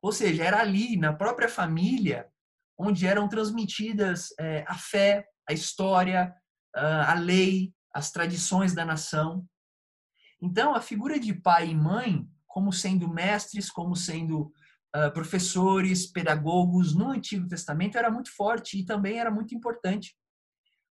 [0.00, 2.30] Ou seja, era ali, na própria família,
[2.76, 6.34] onde eram transmitidas é, a fé, a história,
[6.74, 9.46] a lei, as tradições da nação.
[10.40, 14.52] Então, a figura de pai e mãe, como sendo mestres, como sendo
[15.14, 20.16] professores, pedagogos no Antigo Testamento, era muito forte e também era muito importante.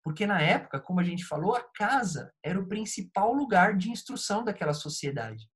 [0.03, 4.43] Porque na época, como a gente falou, a casa era o principal lugar de instrução
[4.43, 5.47] daquela sociedade.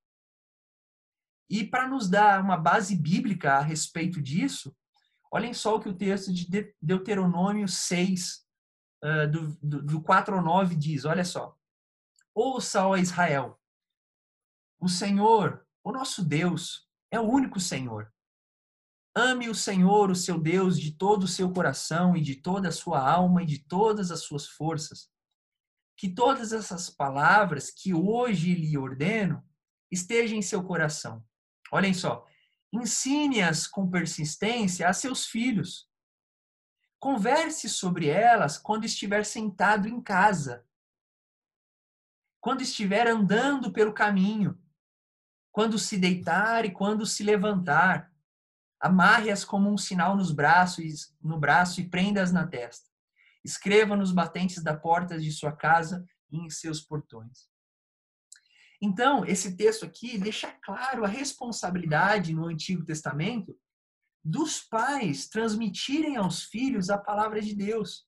[1.48, 4.76] E para nos dar uma base bíblica a respeito disso,
[5.32, 8.43] olhem só o que o texto de Deuteronômio 6,
[9.26, 11.56] do, do, do 4 ao 9 diz, olha só.
[12.34, 13.60] Ouça, ó Israel,
[14.80, 18.12] o Senhor, o nosso Deus, é o único Senhor.
[19.16, 22.72] Ame o Senhor, o seu Deus, de todo o seu coração e de toda a
[22.72, 25.08] sua alma e de todas as suas forças.
[25.96, 29.44] Que todas essas palavras que hoje lhe ordeno
[29.92, 31.24] estejam em seu coração
[31.74, 32.24] Olhem só.
[32.72, 35.88] Ensine-as com persistência a seus filhos.
[37.04, 40.64] Converse sobre elas quando estiver sentado em casa,
[42.40, 44.58] quando estiver andando pelo caminho,
[45.52, 48.10] quando se deitar e quando se levantar.
[48.80, 52.88] Amarre-as como um sinal nos braços, no braço e prenda-as na testa.
[53.44, 57.50] Escreva nos batentes da porta de sua casa e em seus portões.
[58.80, 63.54] Então, esse texto aqui deixa claro a responsabilidade no Antigo Testamento
[64.24, 68.06] dos pais transmitirem aos filhos a palavra de Deus.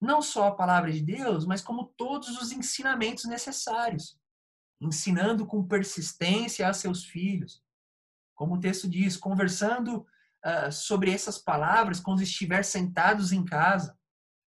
[0.00, 4.16] Não só a palavra de Deus, mas como todos os ensinamentos necessários.
[4.80, 7.60] Ensinando com persistência a seus filhos.
[8.36, 10.06] Como o texto diz, conversando
[10.46, 13.98] uh, sobre essas palavras quando estiver sentados em casa,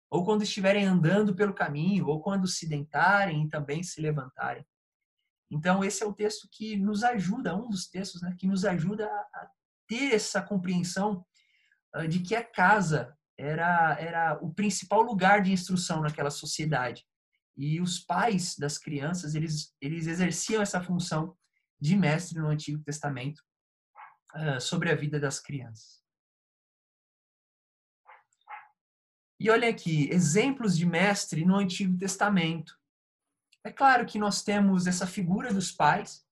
[0.09, 4.65] ou quando estiverem andando pelo caminho, ou quando se dentarem e também se levantarem.
[5.49, 9.05] Então, esse é o texto que nos ajuda, um dos textos né, que nos ajuda
[9.05, 9.49] a
[9.91, 11.25] ter essa compreensão
[11.97, 17.05] uh, de que a casa era, era o principal lugar de instrução naquela sociedade.
[17.57, 21.37] E os pais das crianças, eles, eles exerciam essa função
[21.77, 23.41] de mestre no Antigo Testamento
[24.33, 26.01] uh, sobre a vida das crianças.
[29.37, 32.79] E olha aqui, exemplos de mestre no Antigo Testamento.
[33.61, 36.25] É claro que nós temos essa figura dos pais,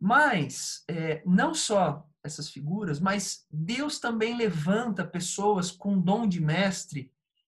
[0.00, 7.12] mas é, não só essas figuras, mas Deus também levanta pessoas com dom de mestre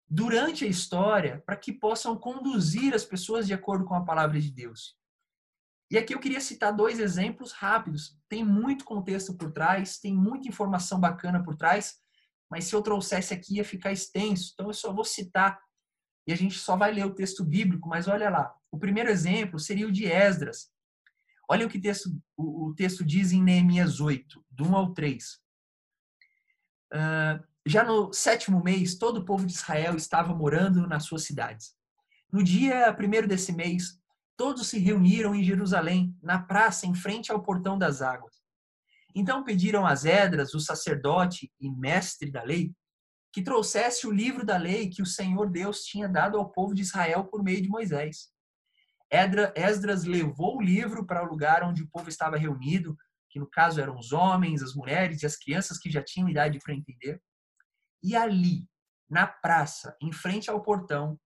[0.08, 4.50] durante a história para que possam conduzir as pessoas de acordo com a palavra de
[4.50, 4.96] Deus.
[5.90, 8.18] E aqui eu queria citar dois exemplos rápidos.
[8.28, 11.96] Tem muito contexto por trás, tem muita informação bacana por trás,
[12.50, 14.52] mas se eu trouxesse aqui ia ficar extenso.
[14.54, 15.60] Então eu só vou citar
[16.26, 18.54] e a gente só vai ler o texto bíblico, mas olha lá.
[18.70, 20.70] O primeiro exemplo seria o de Esdras.
[21.48, 25.24] Olha o que texto, o, o texto diz em Neemias 8, do 1 ao 3.
[25.34, 25.38] Uh,
[26.94, 31.74] ah, já no sétimo mês, todo o povo de Israel estava morando nas suas cidades.
[32.32, 34.00] No dia primeiro desse mês,
[34.36, 38.42] todos se reuniram em Jerusalém, na praça em frente ao portão das águas.
[39.14, 42.74] Então pediram a Esdras, o sacerdote e mestre da lei,
[43.32, 46.82] que trouxesse o livro da lei que o Senhor Deus tinha dado ao povo de
[46.82, 48.31] Israel por meio de Moisés.
[49.12, 52.96] Esdras levou o livro para o lugar onde o povo estava reunido,
[53.28, 56.58] que no caso eram os homens, as mulheres e as crianças que já tinham idade
[56.58, 57.22] para entender.
[58.02, 58.66] E ali,
[59.08, 61.20] na praça, em frente ao portão,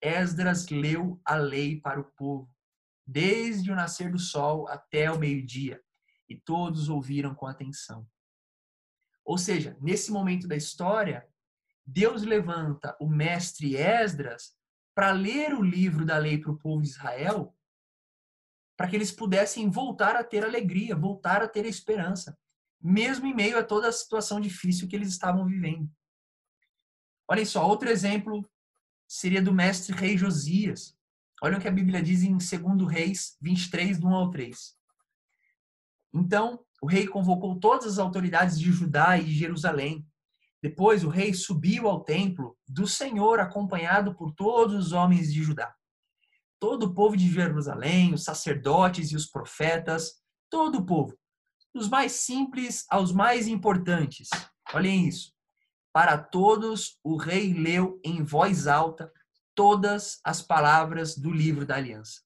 [0.00, 2.48] Esdras leu a lei para o povo,
[3.04, 5.80] desde o nascer do sol até o meio-dia,
[6.28, 8.06] e todos ouviram com atenção.
[9.24, 11.28] Ou seja, nesse momento da história,
[11.84, 14.56] Deus levanta o mestre Esdras
[14.94, 17.54] para ler o livro da lei para o povo de Israel,
[18.76, 22.38] para que eles pudessem voltar a ter alegria, voltar a ter esperança,
[22.80, 25.90] mesmo em meio a toda a situação difícil que eles estavam vivendo.
[27.28, 28.48] Olhem só, outro exemplo
[29.06, 30.96] seria do mestre rei Josias.
[31.42, 34.76] Olha o que a Bíblia diz em 2 Reis 23, do 1 ao 3.
[36.14, 40.06] Então, o rei convocou todas as autoridades de Judá e de Jerusalém
[40.62, 45.74] depois o rei subiu ao templo do Senhor, acompanhado por todos os homens de Judá.
[46.60, 51.18] Todo o povo de Jerusalém, os sacerdotes e os profetas, todo o povo,
[51.74, 54.28] dos mais simples aos mais importantes.
[54.72, 55.32] Olhem isso.
[55.92, 59.12] Para todos, o rei leu em voz alta
[59.56, 62.22] todas as palavras do livro da aliança,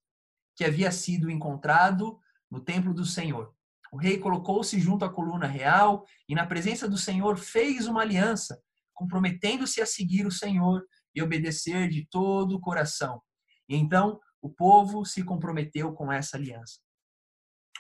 [0.55, 2.21] que havia sido encontrado
[2.51, 3.56] no templo do Senhor.
[3.93, 8.61] O rei colocou-se junto à coluna real e, na presença do Senhor, fez uma aliança,
[8.93, 13.23] comprometendo-se a seguir o Senhor e obedecer de todo o coração.
[13.69, 16.79] E então o povo se comprometeu com essa aliança.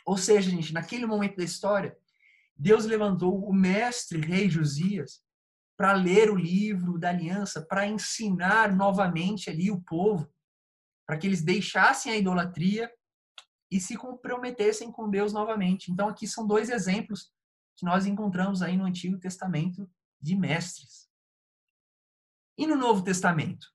[0.04, 1.96] Ou seja, gente, naquele momento da história,
[2.56, 5.20] Deus levantou o mestre rei Josias
[5.76, 10.32] para ler o livro da aliança, para ensinar novamente ali o povo,
[11.06, 12.90] para que eles deixassem a idolatria
[13.76, 15.92] e se comprometessem com Deus novamente.
[15.92, 17.30] Então aqui são dois exemplos
[17.76, 21.10] que nós encontramos aí no Antigo Testamento de mestres.
[22.56, 23.66] E no Novo Testamento,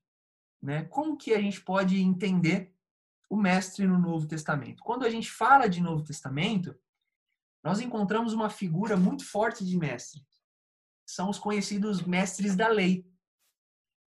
[0.60, 0.86] né?
[0.86, 2.76] Como que a gente pode entender
[3.30, 4.82] o mestre no Novo Testamento?
[4.84, 6.76] Quando a gente fala de Novo Testamento,
[7.64, 10.26] nós encontramos uma figura muito forte de mestre.
[11.06, 13.06] São os conhecidos mestres da lei.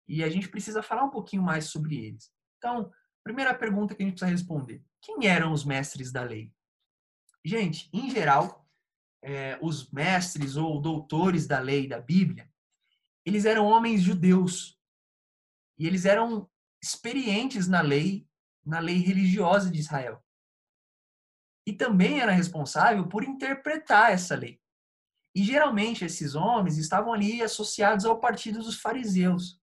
[0.06, 2.32] E a gente precisa falar um pouquinho mais sobre eles.
[2.58, 2.92] Então,
[3.24, 6.52] primeira pergunta que a gente precisa responder: quem eram os mestres da lei?
[7.44, 8.68] Gente, em geral,
[9.22, 12.50] é, os mestres ou doutores da lei da Bíblia,
[13.24, 14.78] eles eram homens judeus.
[15.78, 16.48] E eles eram
[16.82, 18.26] experientes na lei,
[18.64, 20.22] na lei religiosa de Israel.
[21.66, 24.60] E também era responsável por interpretar essa lei.
[25.34, 29.59] E geralmente esses homens estavam ali associados ao partido dos fariseus.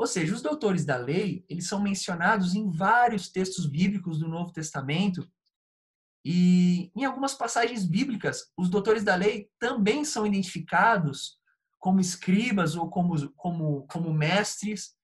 [0.00, 4.50] Ou seja, os doutores da lei, eles são mencionados em vários textos bíblicos do Novo
[4.50, 5.30] Testamento.
[6.24, 11.38] E em algumas passagens bíblicas, os doutores da lei também são identificados
[11.78, 14.96] como escribas ou como, como, como mestres.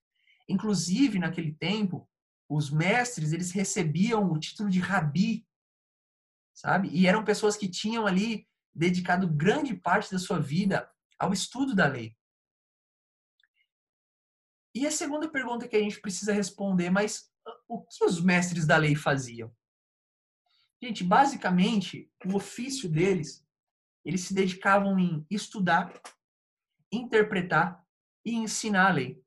[0.49, 2.09] Inclusive, naquele tempo,
[2.49, 5.47] os mestres, eles recebiam o título de rabi,
[6.55, 6.89] sabe?
[6.89, 11.87] E eram pessoas que tinham ali dedicado grande parte da sua vida ao estudo da
[11.87, 12.17] lei.
[14.77, 18.67] E a segunda pergunta que a gente precisa responder, mas ah, o que os mestres
[18.67, 19.51] da lei faziam?
[20.83, 23.43] Gente, basicamente, o ofício deles,
[24.05, 25.99] eles se dedicavam em estudar,
[26.93, 27.83] interpretar
[28.23, 29.19] e ensinar a lei.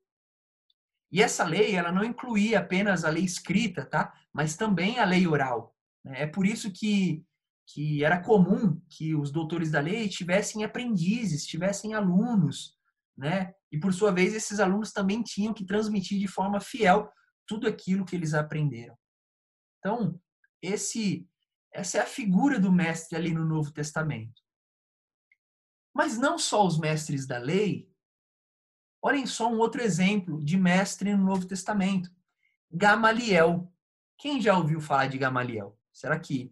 [1.10, 4.14] E essa lei, ela não incluía apenas a lei escrita, tá?
[4.32, 5.76] Mas também a lei oral.
[6.04, 6.22] Né?
[6.22, 7.26] É por isso que,
[7.66, 12.78] que era comum que os doutores da lei tivessem aprendizes, tivessem alunos,
[13.20, 13.52] né?
[13.70, 17.12] E por sua vez, esses alunos também tinham que transmitir de forma fiel
[17.46, 18.96] tudo aquilo que eles aprenderam.
[19.78, 20.18] Então,
[20.62, 21.28] esse
[21.72, 24.42] essa é a figura do mestre ali no Novo Testamento.
[25.94, 27.88] Mas não só os mestres da lei.
[29.02, 32.10] Olhem só um outro exemplo de mestre no Novo Testamento.
[32.72, 33.72] Gamaliel.
[34.18, 35.78] Quem já ouviu falar de Gamaliel?
[35.92, 36.50] Será que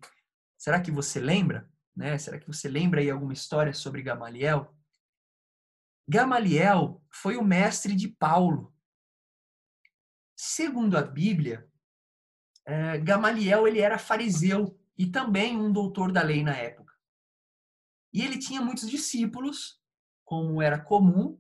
[0.57, 2.16] será que você lembra, né?
[2.19, 4.73] Será que você lembra aí alguma história sobre Gamaliel?
[6.09, 8.75] Gamaliel foi o mestre de Paulo.
[10.35, 11.69] Segundo a Bíblia,
[12.65, 16.95] é, Gamaliel ele era fariseu e também um doutor da lei na época.
[18.11, 19.83] E ele tinha muitos discípulos,
[20.25, 21.39] como era comum,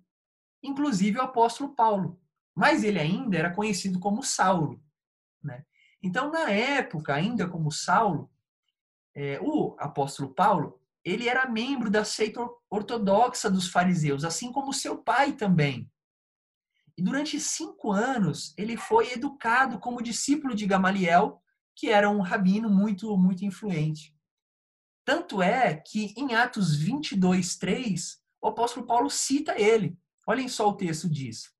[0.62, 2.20] inclusive o apóstolo Paulo.
[2.54, 4.82] Mas ele ainda era conhecido como Saulo.
[5.42, 5.64] Né?
[6.02, 8.30] Então, na época, ainda como Saulo,
[9.14, 12.40] é, o apóstolo Paulo, ele era membro da seita
[12.70, 15.90] ortodoxa dos fariseus, assim como seu pai também.
[16.96, 21.40] E durante cinco anos, ele foi educado como discípulo de Gamaliel,
[21.76, 24.14] que era um rabino muito, muito influente.
[25.04, 29.96] Tanto é que em Atos 22, 3, o apóstolo Paulo cita ele.
[30.26, 31.50] Olhem só o texto diz: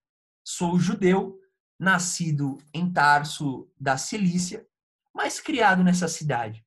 [0.44, 1.38] Sou judeu,
[1.78, 4.66] nascido em Tarso da Cilícia,
[5.14, 6.66] mas criado nessa cidade.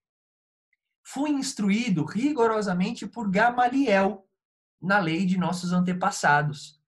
[1.03, 4.27] Fui instruído rigorosamente por Gamaliel
[4.81, 6.81] na lei de nossos antepassados,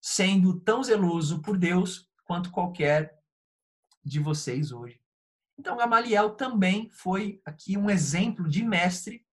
[0.00, 3.20] sendo tão zeloso por Deus quanto qualquer
[4.04, 5.00] de vocês hoje.
[5.58, 9.26] Então, Gamaliel também foi aqui um exemplo de mestre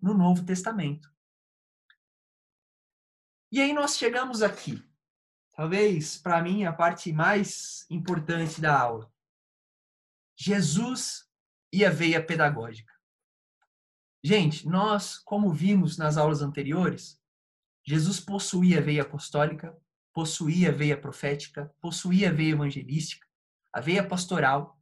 [0.00, 1.10] no Novo Testamento.
[3.50, 4.82] E aí nós chegamos aqui.
[5.54, 9.12] Talvez, para mim, a parte mais importante da aula.
[10.36, 11.28] Jesus
[11.72, 12.91] e a veia pedagógica.
[14.24, 17.20] Gente, nós, como vimos nas aulas anteriores,
[17.84, 19.76] Jesus possuía a veia apostólica,
[20.14, 23.26] possuía a veia profética, possuía a veia evangelística,
[23.72, 24.78] a veia pastoral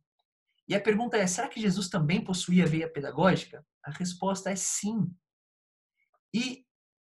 [0.71, 3.67] e a pergunta é: será que Jesus também possuía veia pedagógica?
[3.83, 5.13] A resposta é sim.
[6.33, 6.65] E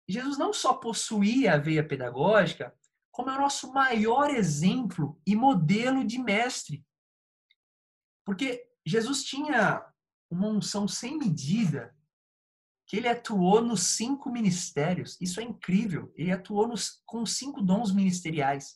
[0.08, 2.74] Jesus não só possuía a veia pedagógica,
[3.10, 6.82] como é o nosso maior exemplo e modelo de mestre.
[8.24, 9.86] Porque Jesus tinha
[10.30, 11.94] uma unção sem medida,
[12.92, 15.16] que ele atuou nos cinco ministérios.
[15.18, 16.12] Isso é incrível.
[16.14, 18.74] Ele atuou nos, com cinco dons ministeriais.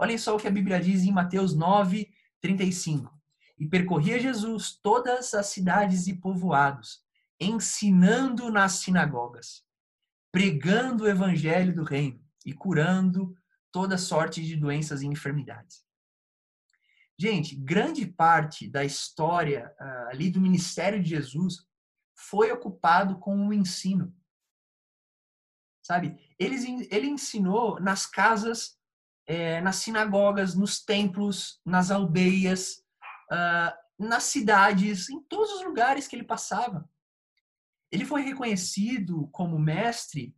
[0.00, 2.10] Olhem só o que a Bíblia diz em Mateus 9,
[2.40, 3.14] 35
[3.58, 7.02] e percorria Jesus todas as cidades e povoados,
[7.38, 9.62] ensinando nas sinagogas,
[10.32, 13.36] pregando o evangelho do reino e curando
[13.70, 15.84] toda sorte de doenças e enfermidades.
[17.18, 21.66] Gente, grande parte da história uh, ali do ministério de Jesus
[22.28, 24.14] foi ocupado com o ensino.
[25.82, 26.18] Sabe?
[26.38, 28.76] Ele, ele ensinou nas casas,
[29.26, 32.82] é, nas sinagogas, nos templos, nas aldeias,
[33.30, 36.88] uh, nas cidades, em todos os lugares que ele passava.
[37.90, 40.36] Ele foi reconhecido como mestre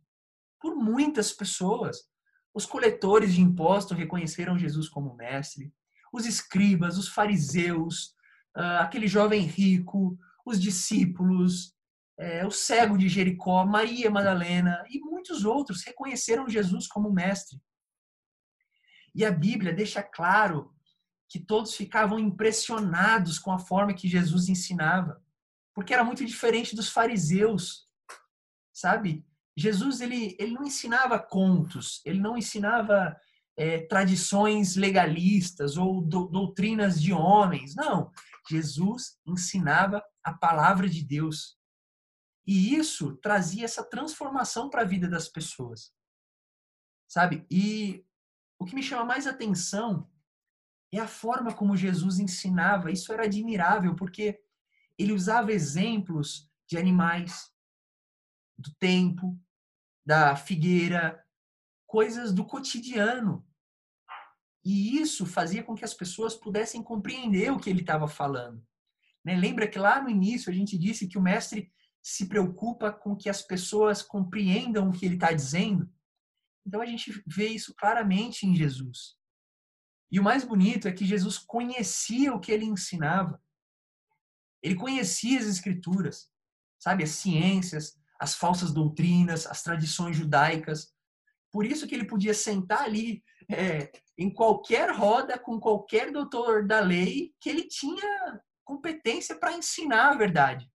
[0.61, 2.07] por muitas pessoas.
[2.53, 5.73] Os coletores de impostos reconheceram Jesus como mestre,
[6.13, 8.15] os escribas, os fariseus,
[8.55, 11.75] uh, aquele jovem rico, os discípulos,
[12.19, 17.59] uh, o cego de Jericó, Maria Madalena e muitos outros reconheceram Jesus como mestre.
[19.15, 20.73] E a Bíblia deixa claro
[21.27, 25.21] que todos ficavam impressionados com a forma que Jesus ensinava,
[25.73, 27.87] porque era muito diferente dos fariseus,
[28.73, 29.25] sabe?
[29.55, 33.15] Jesus ele, ele não ensinava contos, ele não ensinava
[33.57, 38.09] é, tradições legalistas ou do, doutrinas de homens, não.
[38.49, 41.58] Jesus ensinava a palavra de Deus.
[42.49, 45.93] E isso trazia essa transformação para a vida das pessoas.
[47.07, 47.45] Sabe?
[47.47, 48.03] E
[48.57, 50.11] o que me chama mais atenção
[50.91, 52.91] é a forma como Jesus ensinava.
[52.91, 54.41] Isso era admirável, porque
[54.97, 57.53] ele usava exemplos de animais,
[58.57, 59.39] do tempo,
[60.03, 61.23] da figueira,
[61.85, 63.47] coisas do cotidiano.
[64.65, 68.67] E isso fazia com que as pessoas pudessem compreender o que ele estava falando.
[69.23, 69.35] Né?
[69.35, 71.71] Lembra que lá no início a gente disse que o mestre
[72.01, 75.91] se preocupa com que as pessoas compreendam o que ele está dizendo?
[76.65, 79.17] Então a gente vê isso claramente em Jesus.
[80.11, 83.41] E o mais bonito é que Jesus conhecia o que ele ensinava.
[84.61, 86.29] Ele conhecia as escrituras,
[86.79, 90.93] sabe, as ciências, as falsas doutrinas, as tradições judaicas.
[91.51, 96.79] Por isso que ele podia sentar ali é, em qualquer roda com qualquer doutor da
[96.79, 100.69] lei que ele tinha competência para ensinar a verdade.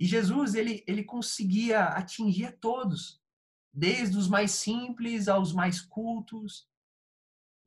[0.00, 3.20] E Jesus ele, ele conseguia atingir a todos,
[3.72, 6.68] desde os mais simples aos mais cultos,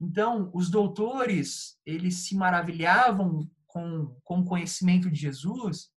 [0.03, 5.89] então, os doutores, eles se maravilhavam com, com o conhecimento de Jesus,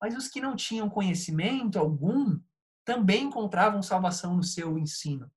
[0.00, 2.40] mas os que não tinham conhecimento algum
[2.84, 5.28] também encontravam salvação no seu ensino,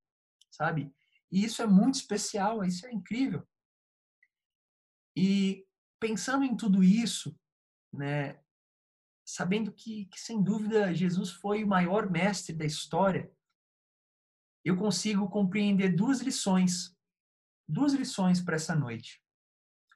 [0.52, 0.94] sabe?
[1.32, 3.44] E isso é muito especial, isso é incrível.
[5.16, 5.66] E
[6.00, 7.36] pensando em tudo isso,
[7.92, 8.40] né,
[9.26, 13.32] sabendo que, que sem dúvida Jesus foi o maior mestre da história,
[14.64, 16.96] eu consigo compreender duas lições
[17.68, 19.22] duas lições para essa noite.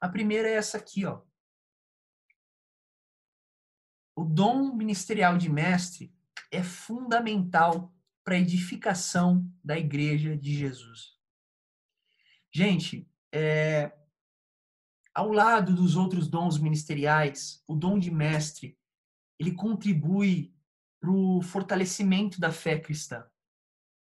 [0.01, 1.21] A primeira é essa aqui, ó.
[4.15, 6.13] o dom ministerial de mestre
[6.51, 11.17] é fundamental para a edificação da igreja de Jesus.
[12.53, 13.97] Gente, é,
[15.13, 18.77] ao lado dos outros dons ministeriais, o dom de mestre,
[19.39, 20.53] ele contribui
[20.99, 23.25] para o fortalecimento da fé cristã.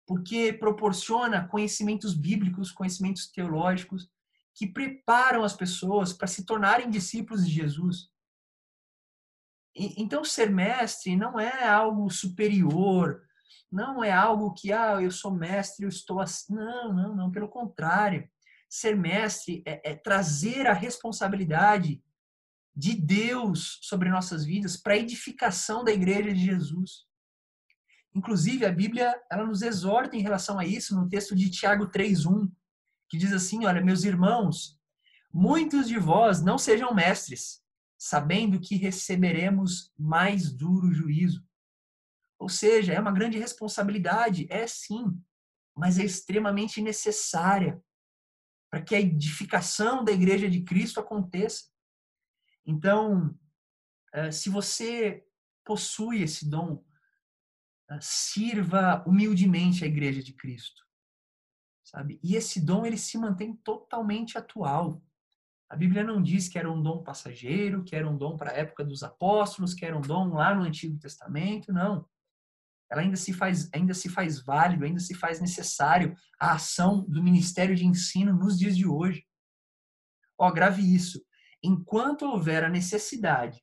[0.07, 4.11] Porque proporciona conhecimentos bíblicos, conhecimentos teológicos,
[4.55, 8.09] que preparam as pessoas para se tornarem discípulos de Jesus.
[9.77, 13.23] E, então, ser mestre não é algo superior,
[13.71, 16.53] não é algo que, ah, eu sou mestre, eu estou assim.
[16.55, 18.29] Não, não, não, pelo contrário.
[18.69, 22.03] Ser mestre é, é trazer a responsabilidade
[22.75, 27.05] de Deus sobre nossas vidas para edificação da igreja de Jesus.
[28.15, 32.51] Inclusive, a Bíblia ela nos exorta em relação a isso no texto de Tiago 3:1,
[33.09, 34.79] que diz assim: "Olha, meus irmãos,
[35.33, 37.63] muitos de vós não sejam mestres,
[37.99, 41.45] sabendo que receberemos mais duro juízo."
[42.39, 45.05] Ou seja, é uma grande responsabilidade, é sim,
[45.77, 47.81] mas é extremamente necessária
[48.71, 51.65] para que a edificação da igreja de Cristo aconteça.
[52.71, 53.37] Então,
[54.15, 55.27] eh, se você
[55.65, 56.85] possui esse dom,
[57.91, 60.81] eh, sirva humildemente a igreja de Cristo.
[61.85, 62.21] Sabe?
[62.23, 65.03] E esse dom ele se mantém totalmente atual.
[65.69, 68.55] A Bíblia não diz que era um dom passageiro, que era um dom para a
[68.55, 72.09] época dos apóstolos, que era um dom lá no Antigo Testamento, não.
[72.89, 77.21] Ela ainda se faz, ainda se faz válido, ainda se faz necessário a ação do
[77.21, 79.27] ministério de ensino nos dias de hoje.
[80.39, 81.21] Ó, grave isso
[81.63, 83.63] enquanto houver a necessidade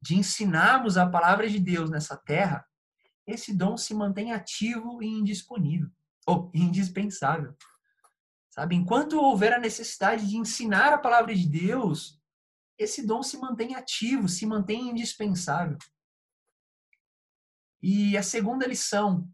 [0.00, 2.66] de ensinarmos a palavra de Deus nessa terra,
[3.26, 5.90] esse dom se mantém ativo e indisponível,
[6.26, 7.56] ou indispensável.
[8.50, 8.76] Sabe?
[8.76, 12.20] Enquanto houver a necessidade de ensinar a palavra de Deus,
[12.78, 15.76] esse dom se mantém ativo, se mantém indispensável.
[17.82, 19.30] E a segunda lição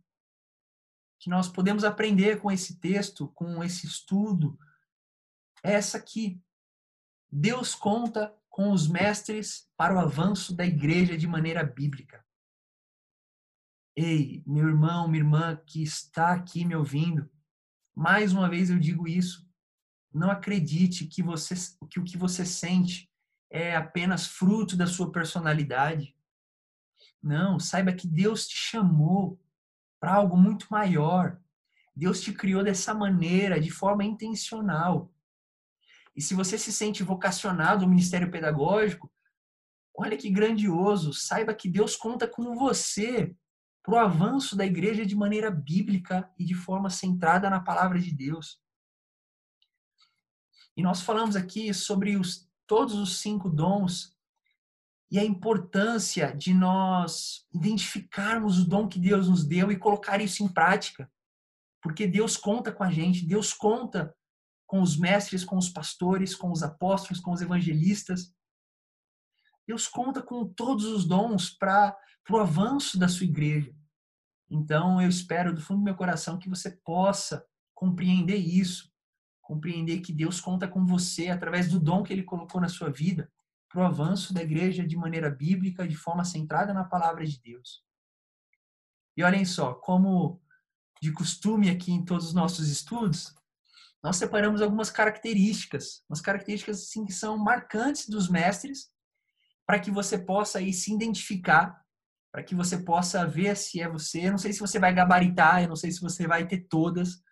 [1.18, 4.58] que nós podemos aprender com esse texto, com esse estudo,
[5.62, 6.42] é essa aqui.
[7.32, 12.22] Deus conta com os mestres para o avanço da igreja de maneira bíblica.
[13.96, 17.30] Ei, meu irmão, minha irmã que está aqui me ouvindo,
[17.94, 19.48] mais uma vez eu digo isso.
[20.12, 21.54] Não acredite que, você,
[21.90, 23.10] que o que você sente
[23.50, 26.14] é apenas fruto da sua personalidade.
[27.22, 29.40] Não, saiba que Deus te chamou
[29.98, 31.40] para algo muito maior.
[31.94, 35.11] Deus te criou dessa maneira, de forma intencional.
[36.14, 39.10] E se você se sente vocacionado ao ministério pedagógico,
[39.94, 43.34] olha que grandioso, saiba que Deus conta com você
[43.82, 48.14] para o avanço da igreja de maneira bíblica e de forma centrada na palavra de
[48.14, 48.60] Deus.
[50.76, 54.16] E nós falamos aqui sobre os, todos os cinco dons
[55.10, 60.42] e a importância de nós identificarmos o dom que Deus nos deu e colocar isso
[60.42, 61.10] em prática.
[61.82, 64.14] Porque Deus conta com a gente, Deus conta
[64.72, 68.34] com os mestres, com os pastores, com os apóstolos, com os evangelistas.
[69.68, 71.94] Deus conta com todos os dons para
[72.30, 73.70] o avanço da sua igreja.
[74.50, 77.44] Então, eu espero do fundo do meu coração que você possa
[77.74, 78.90] compreender isso,
[79.42, 83.30] compreender que Deus conta com você através do dom que Ele colocou na sua vida
[83.68, 87.84] para o avanço da igreja de maneira bíblica, de forma centrada na palavra de Deus.
[89.18, 90.40] E olhem só, como
[91.02, 93.34] de costume aqui em todos os nossos estudos,
[94.02, 98.90] nós separamos algumas características, umas características assim, que são marcantes dos mestres,
[99.64, 101.80] para que você possa aí se identificar,
[102.32, 104.26] para que você possa ver se é você.
[104.26, 107.22] Eu não sei se você vai gabaritar, eu não sei se você vai ter todas,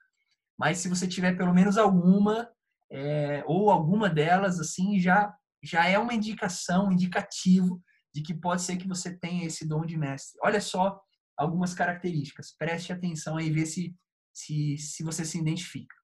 [0.57, 2.49] mas se você tiver pelo menos alguma,
[2.91, 7.83] é, ou alguma delas, assim, já, já é uma indicação, um indicativo
[8.15, 10.39] de que pode ser que você tenha esse dom de mestre.
[10.43, 11.01] Olha só
[11.37, 12.55] algumas características.
[12.57, 13.93] Preste atenção aí, ver se,
[14.33, 16.00] se, se você se identifica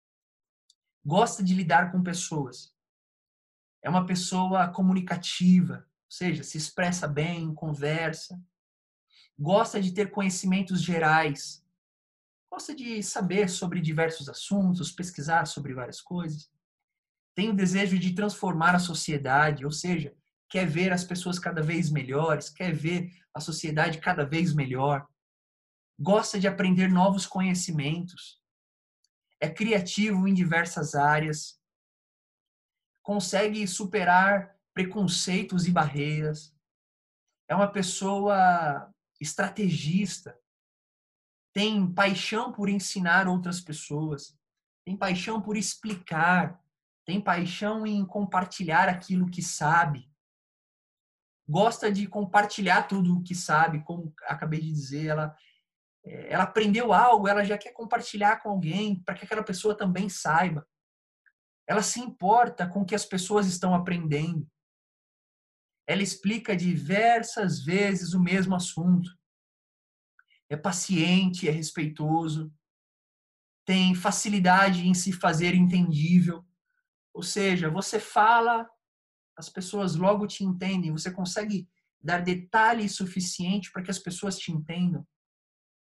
[1.07, 2.75] gosta de lidar com pessoas.
[3.81, 8.43] É uma pessoa comunicativa, ou seja, se expressa bem, conversa.
[9.39, 11.65] Gosta de ter conhecimentos gerais.
[12.51, 16.51] Gosta de saber sobre diversos assuntos, pesquisar sobre várias coisas.
[17.37, 20.13] Tem o desejo de transformar a sociedade, ou seja,
[20.49, 25.07] quer ver as pessoas cada vez melhores, quer ver a sociedade cada vez melhor.
[26.01, 28.45] Gosta de aprender novos conhecimentos
[29.41, 31.61] é criativo em diversas áreas,
[33.03, 36.55] consegue superar preconceitos e barreiras,
[37.49, 40.39] é uma pessoa estrategista,
[41.53, 44.37] tem paixão por ensinar outras pessoas,
[44.85, 46.61] tem paixão por explicar,
[47.07, 50.11] tem paixão em compartilhar aquilo que sabe.
[51.49, 55.37] gosta de compartilhar tudo o que sabe, como acabei de dizer, ela
[56.07, 60.67] ela aprendeu algo, ela já quer compartilhar com alguém para que aquela pessoa também saiba.
[61.67, 64.49] Ela se importa com o que as pessoas estão aprendendo.
[65.85, 69.11] Ela explica diversas vezes o mesmo assunto.
[70.49, 72.53] É paciente, é respeitoso,
[73.65, 76.47] tem facilidade em se fazer entendível.
[77.13, 78.69] Ou seja, você fala,
[79.37, 81.69] as pessoas logo te entendem, você consegue
[82.01, 85.05] dar detalhes suficiente para que as pessoas te entendam.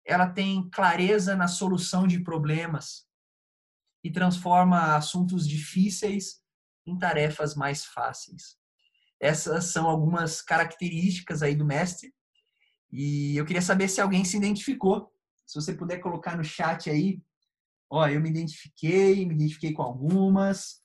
[0.09, 3.07] Ela tem clareza na solução de problemas
[4.03, 6.41] e transforma assuntos difíceis
[6.83, 8.57] em tarefas mais fáceis.
[9.19, 12.11] Essas são algumas características aí do mestre.
[12.91, 15.13] E eu queria saber se alguém se identificou.
[15.45, 17.21] Se você puder colocar no chat aí,
[17.87, 20.81] ó, eu me identifiquei, me identifiquei com algumas.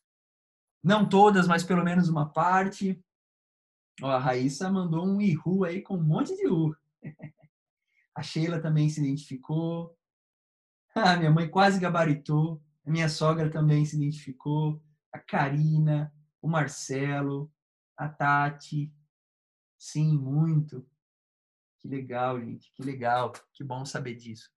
[0.82, 3.02] Não todas, mas pelo menos uma parte.
[4.02, 6.76] Ó, a Raíssa mandou um ihu aí com um monte de u.
[8.14, 9.96] A Sheila também se identificou.
[10.94, 12.62] Ah, minha mãe quase gabaritou.
[12.86, 14.82] A minha sogra também se identificou.
[15.12, 17.52] A Karina, o Marcelo,
[17.96, 18.94] a Tati.
[19.78, 20.88] Sim, muito.
[21.80, 22.72] Que legal, gente.
[22.74, 23.32] Que legal.
[23.52, 24.50] Que bom saber disso.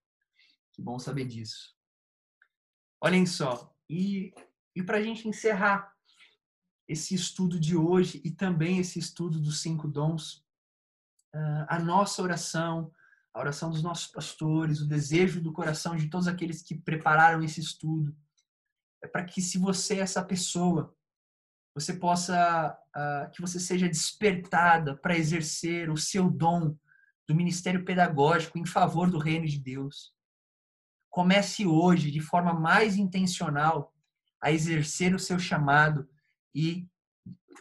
[0.73, 1.75] Que bom saber disso.
[3.01, 3.75] Olhem só.
[3.89, 4.33] E,
[4.75, 5.91] e para a gente encerrar
[6.87, 10.45] esse estudo de hoje e também esse estudo dos cinco dons,
[11.33, 12.91] ah, a nossa oração,
[13.37, 17.59] a oração dos nossos pastores, o desejo do coração de todos aqueles que prepararam esse
[17.59, 18.15] estudo,
[19.01, 20.95] é para que se você é essa pessoa,
[21.75, 26.75] você possa, uh, que você seja despertada para exercer o seu dom
[27.27, 30.15] do ministério pedagógico em favor do reino de Deus.
[31.07, 33.93] Comece hoje, de forma mais intencional,
[34.41, 36.09] a exercer o seu chamado
[36.55, 36.87] e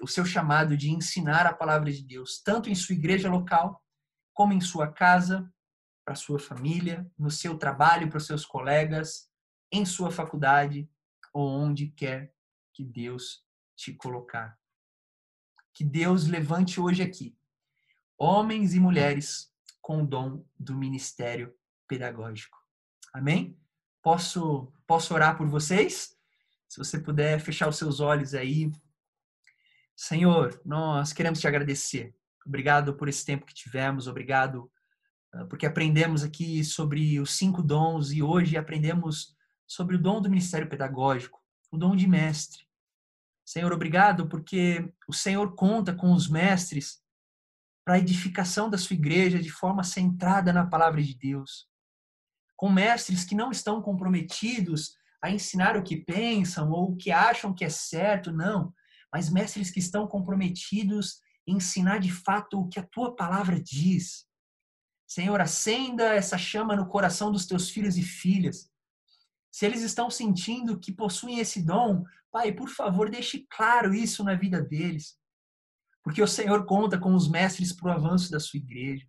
[0.01, 3.83] o seu chamado de ensinar a palavra de Deus, tanto em sua igreja local,
[4.33, 5.51] como em sua casa,
[6.07, 9.29] para sua família, no seu trabalho, para os seus colegas,
[9.73, 10.89] em sua faculdade
[11.35, 12.33] ou onde quer
[12.73, 13.45] que Deus
[13.75, 14.57] te colocar.
[15.75, 17.37] Que Deus levante hoje aqui
[18.17, 19.53] homens e mulheres
[19.83, 21.53] com o dom do ministério
[21.89, 22.57] pedagógico.
[23.13, 23.59] Amém?
[24.01, 26.17] Posso posso orar por vocês?
[26.69, 28.71] Se você puder fechar os seus olhos aí.
[29.97, 32.15] Senhor, nós queremos te agradecer.
[32.47, 34.71] Obrigado por esse tempo que tivemos, obrigado
[35.45, 40.69] porque aprendemos aqui sobre os cinco dons e hoje aprendemos sobre o dom do ministério
[40.69, 42.65] pedagógico, o dom de mestre.
[43.45, 47.01] Senhor, obrigado porque o Senhor conta com os mestres
[47.85, 51.69] para a edificação da sua igreja de forma centrada na palavra de Deus.
[52.57, 57.55] Com mestres que não estão comprometidos a ensinar o que pensam ou o que acham
[57.55, 58.75] que é certo, não,
[59.13, 64.27] mas mestres que estão comprometidos em ensinar de fato o que a tua palavra diz.
[65.07, 68.69] Senhor, acenda essa chama no coração dos teus filhos e filhas.
[69.53, 74.35] Se eles estão sentindo que possuem esse dom, Pai, por favor, deixe claro isso na
[74.35, 75.17] vida deles.
[76.03, 79.07] Porque o Senhor conta com os mestres para o avanço da sua igreja.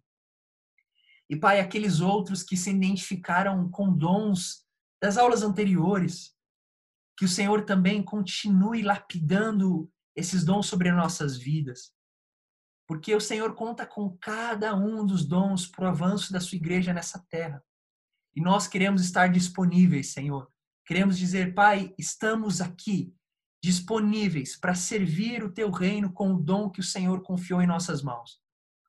[1.30, 4.66] E, Pai, aqueles outros que se identificaram com dons
[5.02, 6.34] das aulas anteriores,
[7.18, 11.97] que o Senhor também continue lapidando esses dons sobre as nossas vidas
[12.88, 16.94] porque o Senhor conta com cada um dos dons para o avanço da sua igreja
[16.94, 17.62] nessa terra.
[18.34, 20.50] E nós queremos estar disponíveis, Senhor.
[20.86, 23.14] Queremos dizer, Pai, estamos aqui
[23.62, 28.02] disponíveis para servir o teu reino com o dom que o Senhor confiou em nossas
[28.02, 28.40] mãos.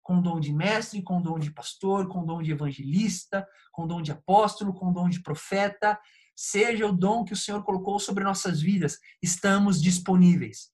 [0.01, 3.45] Com o dom de mestre, com o dom de pastor, com o dom de evangelista,
[3.73, 5.99] com o dom de apóstolo, com o dom de profeta,
[6.37, 10.71] seja o dom que o Senhor colocou sobre nossas vidas, estamos disponíveis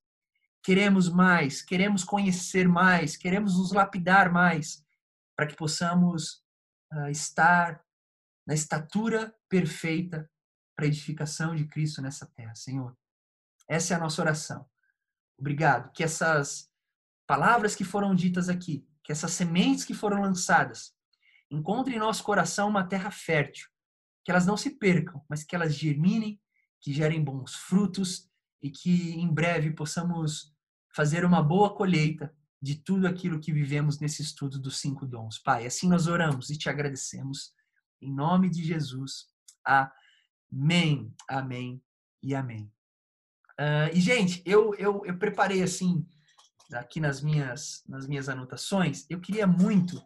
[0.65, 4.83] queremos mais, queremos conhecer mais, queremos nos lapidar mais,
[5.37, 6.43] para que possamos
[6.91, 7.85] uh, estar
[8.47, 10.29] na estatura perfeita
[10.75, 12.97] para a edificação de Cristo nessa terra, Senhor.
[13.69, 14.67] Essa é a nossa oração.
[15.39, 15.93] Obrigado.
[15.93, 16.71] Que essas
[17.27, 20.95] palavras que foram ditas aqui, que essas sementes que foram lançadas,
[21.51, 23.69] encontrem em nosso coração uma terra fértil,
[24.25, 26.41] que elas não se percam, mas que elas germinem,
[26.81, 28.31] que gerem bons frutos
[28.63, 30.54] e que em breve possamos
[30.95, 35.39] fazer uma boa colheita de tudo aquilo que vivemos nesse estudo dos cinco dons.
[35.39, 37.53] Pai, assim nós oramos e te agradecemos.
[38.01, 39.27] Em nome de Jesus.
[39.65, 41.83] Amém, amém
[42.23, 42.73] e amém.
[43.61, 46.07] Uh, e, gente, eu, eu, eu preparei assim,
[46.73, 50.03] aqui nas minhas, nas minhas anotações, eu queria muito,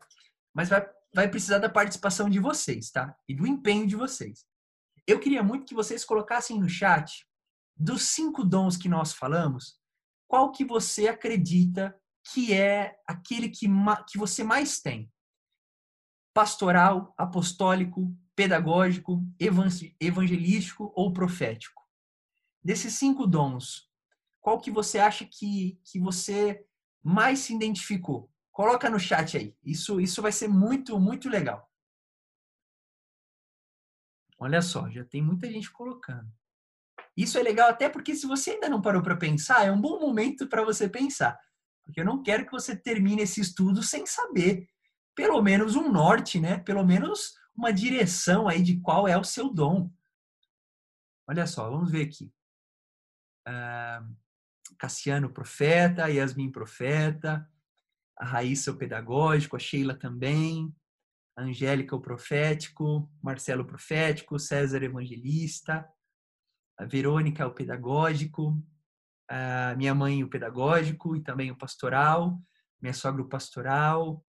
[0.52, 3.16] mas vai, vai precisar da participação de vocês, tá?
[3.28, 4.44] E do empenho de vocês.
[5.06, 7.26] Eu queria muito que vocês colocassem no chat
[7.74, 9.78] dos cinco dons que nós falamos,
[10.28, 11.98] qual que você acredita
[12.32, 13.66] que é aquele que,
[14.06, 15.10] que você mais tem?
[16.34, 19.26] Pastoral, apostólico, pedagógico,
[19.98, 21.82] evangelístico ou profético?
[22.62, 23.90] Desses cinco dons,
[24.40, 26.64] qual que você acha que, que você
[27.02, 28.30] mais se identificou?
[28.52, 29.56] Coloca no chat aí.
[29.64, 31.66] Isso, isso vai ser muito, muito legal.
[34.38, 36.30] Olha só, já tem muita gente colocando.
[37.18, 39.98] Isso é legal até porque se você ainda não parou para pensar, é um bom
[39.98, 41.36] momento para você pensar.
[41.84, 44.68] Porque eu não quero que você termine esse estudo sem saber
[45.16, 46.58] pelo menos um norte, né?
[46.58, 49.90] Pelo menos uma direção aí de qual é o seu dom.
[51.28, 52.32] Olha só, vamos ver aqui.
[53.48, 54.14] Uh,
[54.78, 57.50] Cassiano, profeta, Yasmin, profeta,
[58.16, 60.72] a Raíssa, o pedagógico, a Sheila também,
[61.36, 65.84] a Angélica, o profético, Marcelo, profético, César, evangelista,
[66.78, 68.62] a Verônica, o pedagógico,
[69.28, 72.40] a minha mãe, o pedagógico e também o pastoral,
[72.80, 74.24] minha sogra, o pastoral,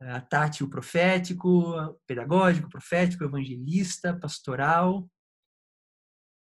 [0.00, 5.10] a Tati, o profético, pedagógico, profético, evangelista, pastoral.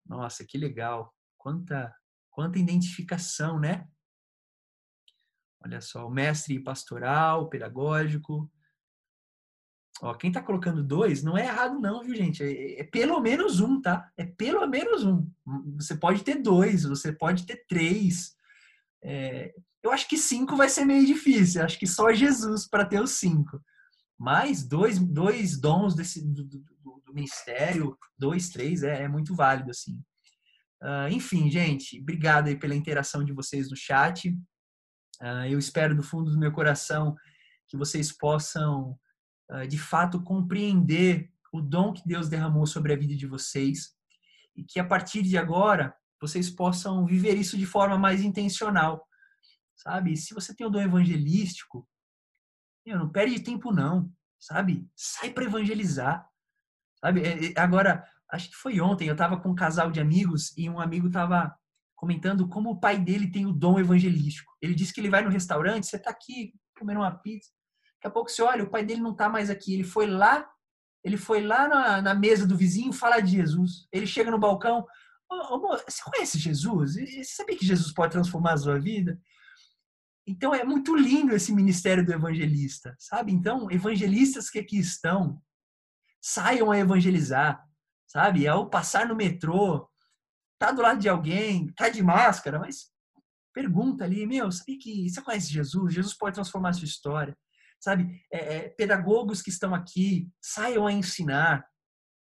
[0.07, 1.15] Nossa, que legal!
[1.37, 1.95] Quanta,
[2.31, 3.89] quanta identificação, né?
[5.65, 8.51] Olha só, o mestre pastoral, pedagógico,
[10.03, 12.43] Ó, quem tá colocando dois não é errado, não, viu, gente?
[12.43, 14.11] É, é, pelo menos um, tá?
[14.17, 15.31] É pelo menos um.
[15.77, 18.35] Você pode ter dois, você pode ter três.
[19.01, 21.63] É, eu acho que cinco vai ser meio difícil.
[21.63, 23.63] Acho que só Jesus para ter os cinco.
[24.19, 26.65] Mas dois, dois dons desse, do, do,
[27.07, 30.03] do ministério, dois, três, é, é muito válido, assim.
[30.83, 34.31] Uh, enfim, gente, obrigado aí pela interação de vocês no chat.
[35.21, 37.15] Uh, eu espero do fundo do meu coração
[37.69, 38.99] que vocês possam
[39.69, 43.95] de fato compreender o dom que Deus derramou sobre a vida de vocês
[44.57, 49.07] e que a partir de agora vocês possam viver isso de forma mais intencional,
[49.77, 50.17] sabe?
[50.17, 51.87] Se você tem o dom evangelístico,
[52.87, 54.89] não perde tempo não, sabe?
[54.97, 56.27] Sai para evangelizar,
[57.01, 57.23] sabe?
[57.23, 60.71] É, é, agora, acho que foi ontem, eu estava com um casal de amigos e
[60.71, 61.55] um amigo estava
[61.95, 64.53] comentando como o pai dele tem o dom evangelístico.
[64.61, 67.51] Ele disse que ele vai no restaurante, você está aqui comendo uma pizza,
[68.03, 69.75] Daqui a pouco você olha, o pai dele não está mais aqui.
[69.75, 70.51] Ele foi lá,
[71.05, 73.87] ele foi lá na, na, mesa do vizinho falar de Jesus.
[73.93, 74.85] Ele chega no balcão,
[75.31, 76.95] oh, oh, você conhece Jesus?
[76.95, 79.21] Você sabia que Jesus pode transformar a sua vida?
[80.27, 83.33] Então é muito lindo esse ministério do evangelista, sabe?
[83.33, 85.41] Então, evangelistas que aqui estão,
[86.21, 87.65] saiam a evangelizar,
[88.09, 88.49] sabe?
[88.49, 89.89] Ao passar no metrô,
[90.59, 92.91] tá do lado de alguém, tá de máscara, mas
[93.55, 95.95] pergunta ali, meu, sabia que você conhece Jesus?
[95.95, 97.37] Jesus pode transformar a sua história
[97.83, 98.23] sabe?
[98.33, 101.67] É, é, pedagogos que estão aqui saiam a ensinar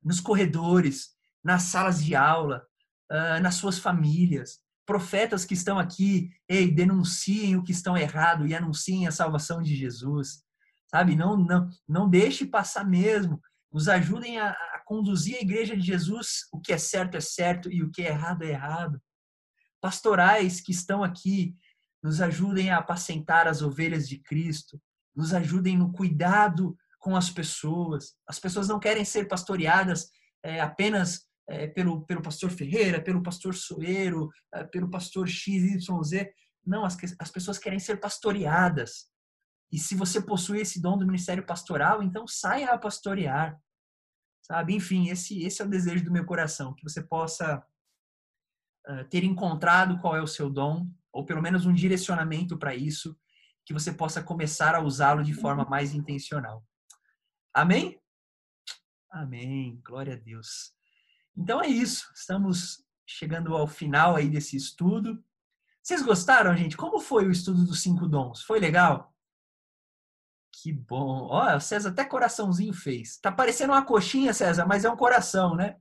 [0.03, 1.11] nos corredores,
[1.43, 2.65] nas salas de aula,
[3.11, 4.59] uh, nas suas famílias.
[4.83, 9.75] Profetas que estão aqui, ei, denunciem o que estão errado e anunciem a salvação de
[9.75, 10.43] Jesus,
[10.87, 11.15] sabe?
[11.15, 13.39] Não, não, não deixe passar mesmo.
[13.71, 16.47] Nos ajudem a, a conduzir a igreja de Jesus.
[16.51, 18.99] O que é certo é certo e o que é errado é errado.
[19.79, 21.55] Pastorais que estão aqui,
[22.01, 24.81] nos ajudem a apacentar as ovelhas de Cristo,
[25.15, 28.15] nos ajudem no cuidado com as pessoas.
[28.27, 30.09] As pessoas não querem ser pastoreadas
[30.43, 36.27] é, apenas é, pelo, pelo pastor Ferreira, pelo pastor Soeiro, é, pelo pastor XYZ.
[36.65, 39.11] Não, as, as pessoas querem ser pastoreadas.
[39.71, 43.59] E se você possui esse dom do ministério pastoral, então saia a pastorear.
[44.43, 44.75] Sabe?
[44.75, 47.65] Enfim, esse, esse é o desejo do meu coração, que você possa
[48.87, 53.17] uh, ter encontrado qual é o seu dom, ou pelo menos um direcionamento para isso,
[53.65, 56.65] que você possa começar a usá-lo de forma mais intencional.
[57.53, 57.99] Amém?
[59.09, 59.79] Amém.
[59.85, 60.73] Glória a Deus.
[61.35, 62.11] Então é isso.
[62.15, 65.23] Estamos chegando ao final aí desse estudo.
[65.81, 66.77] Vocês gostaram, gente?
[66.77, 68.43] Como foi o estudo dos cinco dons?
[68.43, 69.13] Foi legal?
[70.51, 71.27] Que bom.
[71.29, 73.17] Ó, o César até coraçãozinho fez.
[73.17, 75.77] Tá parecendo uma coxinha, César, mas é um coração, né?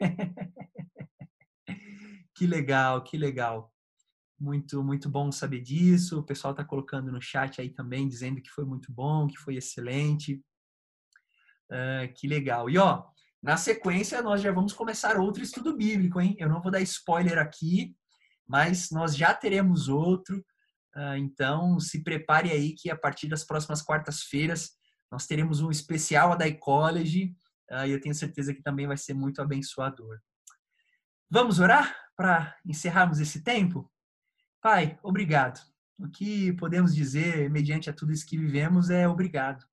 [2.34, 3.71] que legal, que legal.
[4.42, 6.18] Muito, muito bom saber disso.
[6.18, 9.54] O pessoal está colocando no chat aí também, dizendo que foi muito bom, que foi
[9.54, 10.44] excelente.
[11.70, 12.68] Uh, que legal.
[12.68, 13.04] E ó,
[13.40, 16.34] na sequência nós já vamos começar outro estudo bíblico, hein?
[16.40, 17.94] Eu não vou dar spoiler aqui,
[18.44, 20.44] mas nós já teremos outro.
[20.96, 24.72] Uh, então se prepare aí que a partir das próximas quartas-feiras
[25.08, 27.32] nós teremos um especial da Ecology
[27.70, 30.18] uh, e eu tenho certeza que também vai ser muito abençoador.
[31.30, 33.91] Vamos orar para encerrarmos esse tempo?
[34.62, 35.60] Pai, obrigado.
[35.98, 39.66] O que podemos dizer, mediante a tudo isso que vivemos, é obrigado.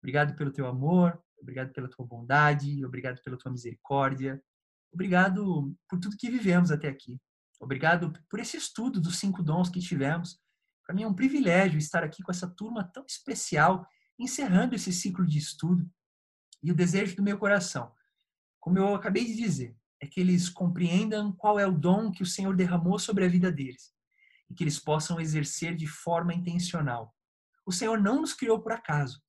[0.00, 4.42] Obrigado pelo teu amor, obrigado pela tua bondade, obrigado pela tua misericórdia.
[4.90, 7.20] Obrigado por tudo que vivemos até aqui.
[7.60, 10.40] Obrigado por esse estudo dos cinco dons que tivemos
[10.86, 13.86] Para mim é um privilégio estar aqui com essa turma tão especial,
[14.18, 15.86] encerrando esse ciclo de estudo.
[16.62, 17.92] E o desejo do meu coração,
[18.58, 22.26] como eu acabei de dizer, é que eles compreendam qual é o dom que o
[22.26, 23.93] Senhor derramou sobre a vida deles
[24.54, 27.14] que eles possam exercer de forma intencional.
[27.66, 29.22] O Senhor não nos criou por acaso.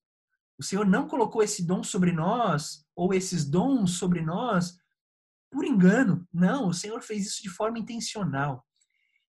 [0.57, 4.77] O Senhor não colocou esse dom sobre nós ou esses dons sobre nós
[5.51, 6.27] por engano.
[6.33, 8.65] Não, o Senhor fez isso de forma intencional.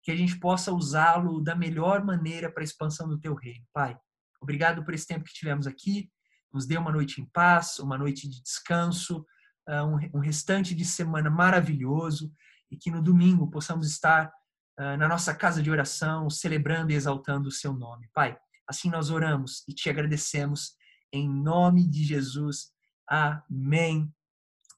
[0.02, 3.64] Que a gente possa usá-lo da melhor maneira para a expansão do teu reino.
[3.72, 3.98] Pai,
[4.40, 6.10] obrigado por esse tempo que tivemos aqui.
[6.52, 9.24] Nos dê uma noite em paz, uma noite de descanso,
[9.66, 12.32] ah, um restante de semana maravilhoso
[12.70, 14.32] e que no domingo possamos estar
[14.78, 18.08] na nossa casa de oração, celebrando e exaltando o seu nome.
[18.14, 20.76] Pai, assim nós oramos e te agradecemos
[21.12, 22.70] em nome de Jesus.
[23.08, 24.12] Amém.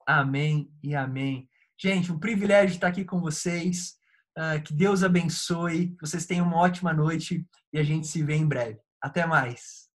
[0.07, 1.49] Amém e amém.
[1.81, 3.99] Gente, um privilégio estar aqui com vocês.
[4.39, 8.47] Uh, que Deus abençoe, vocês tenham uma ótima noite e a gente se vê em
[8.47, 8.79] breve.
[9.03, 9.90] Até mais.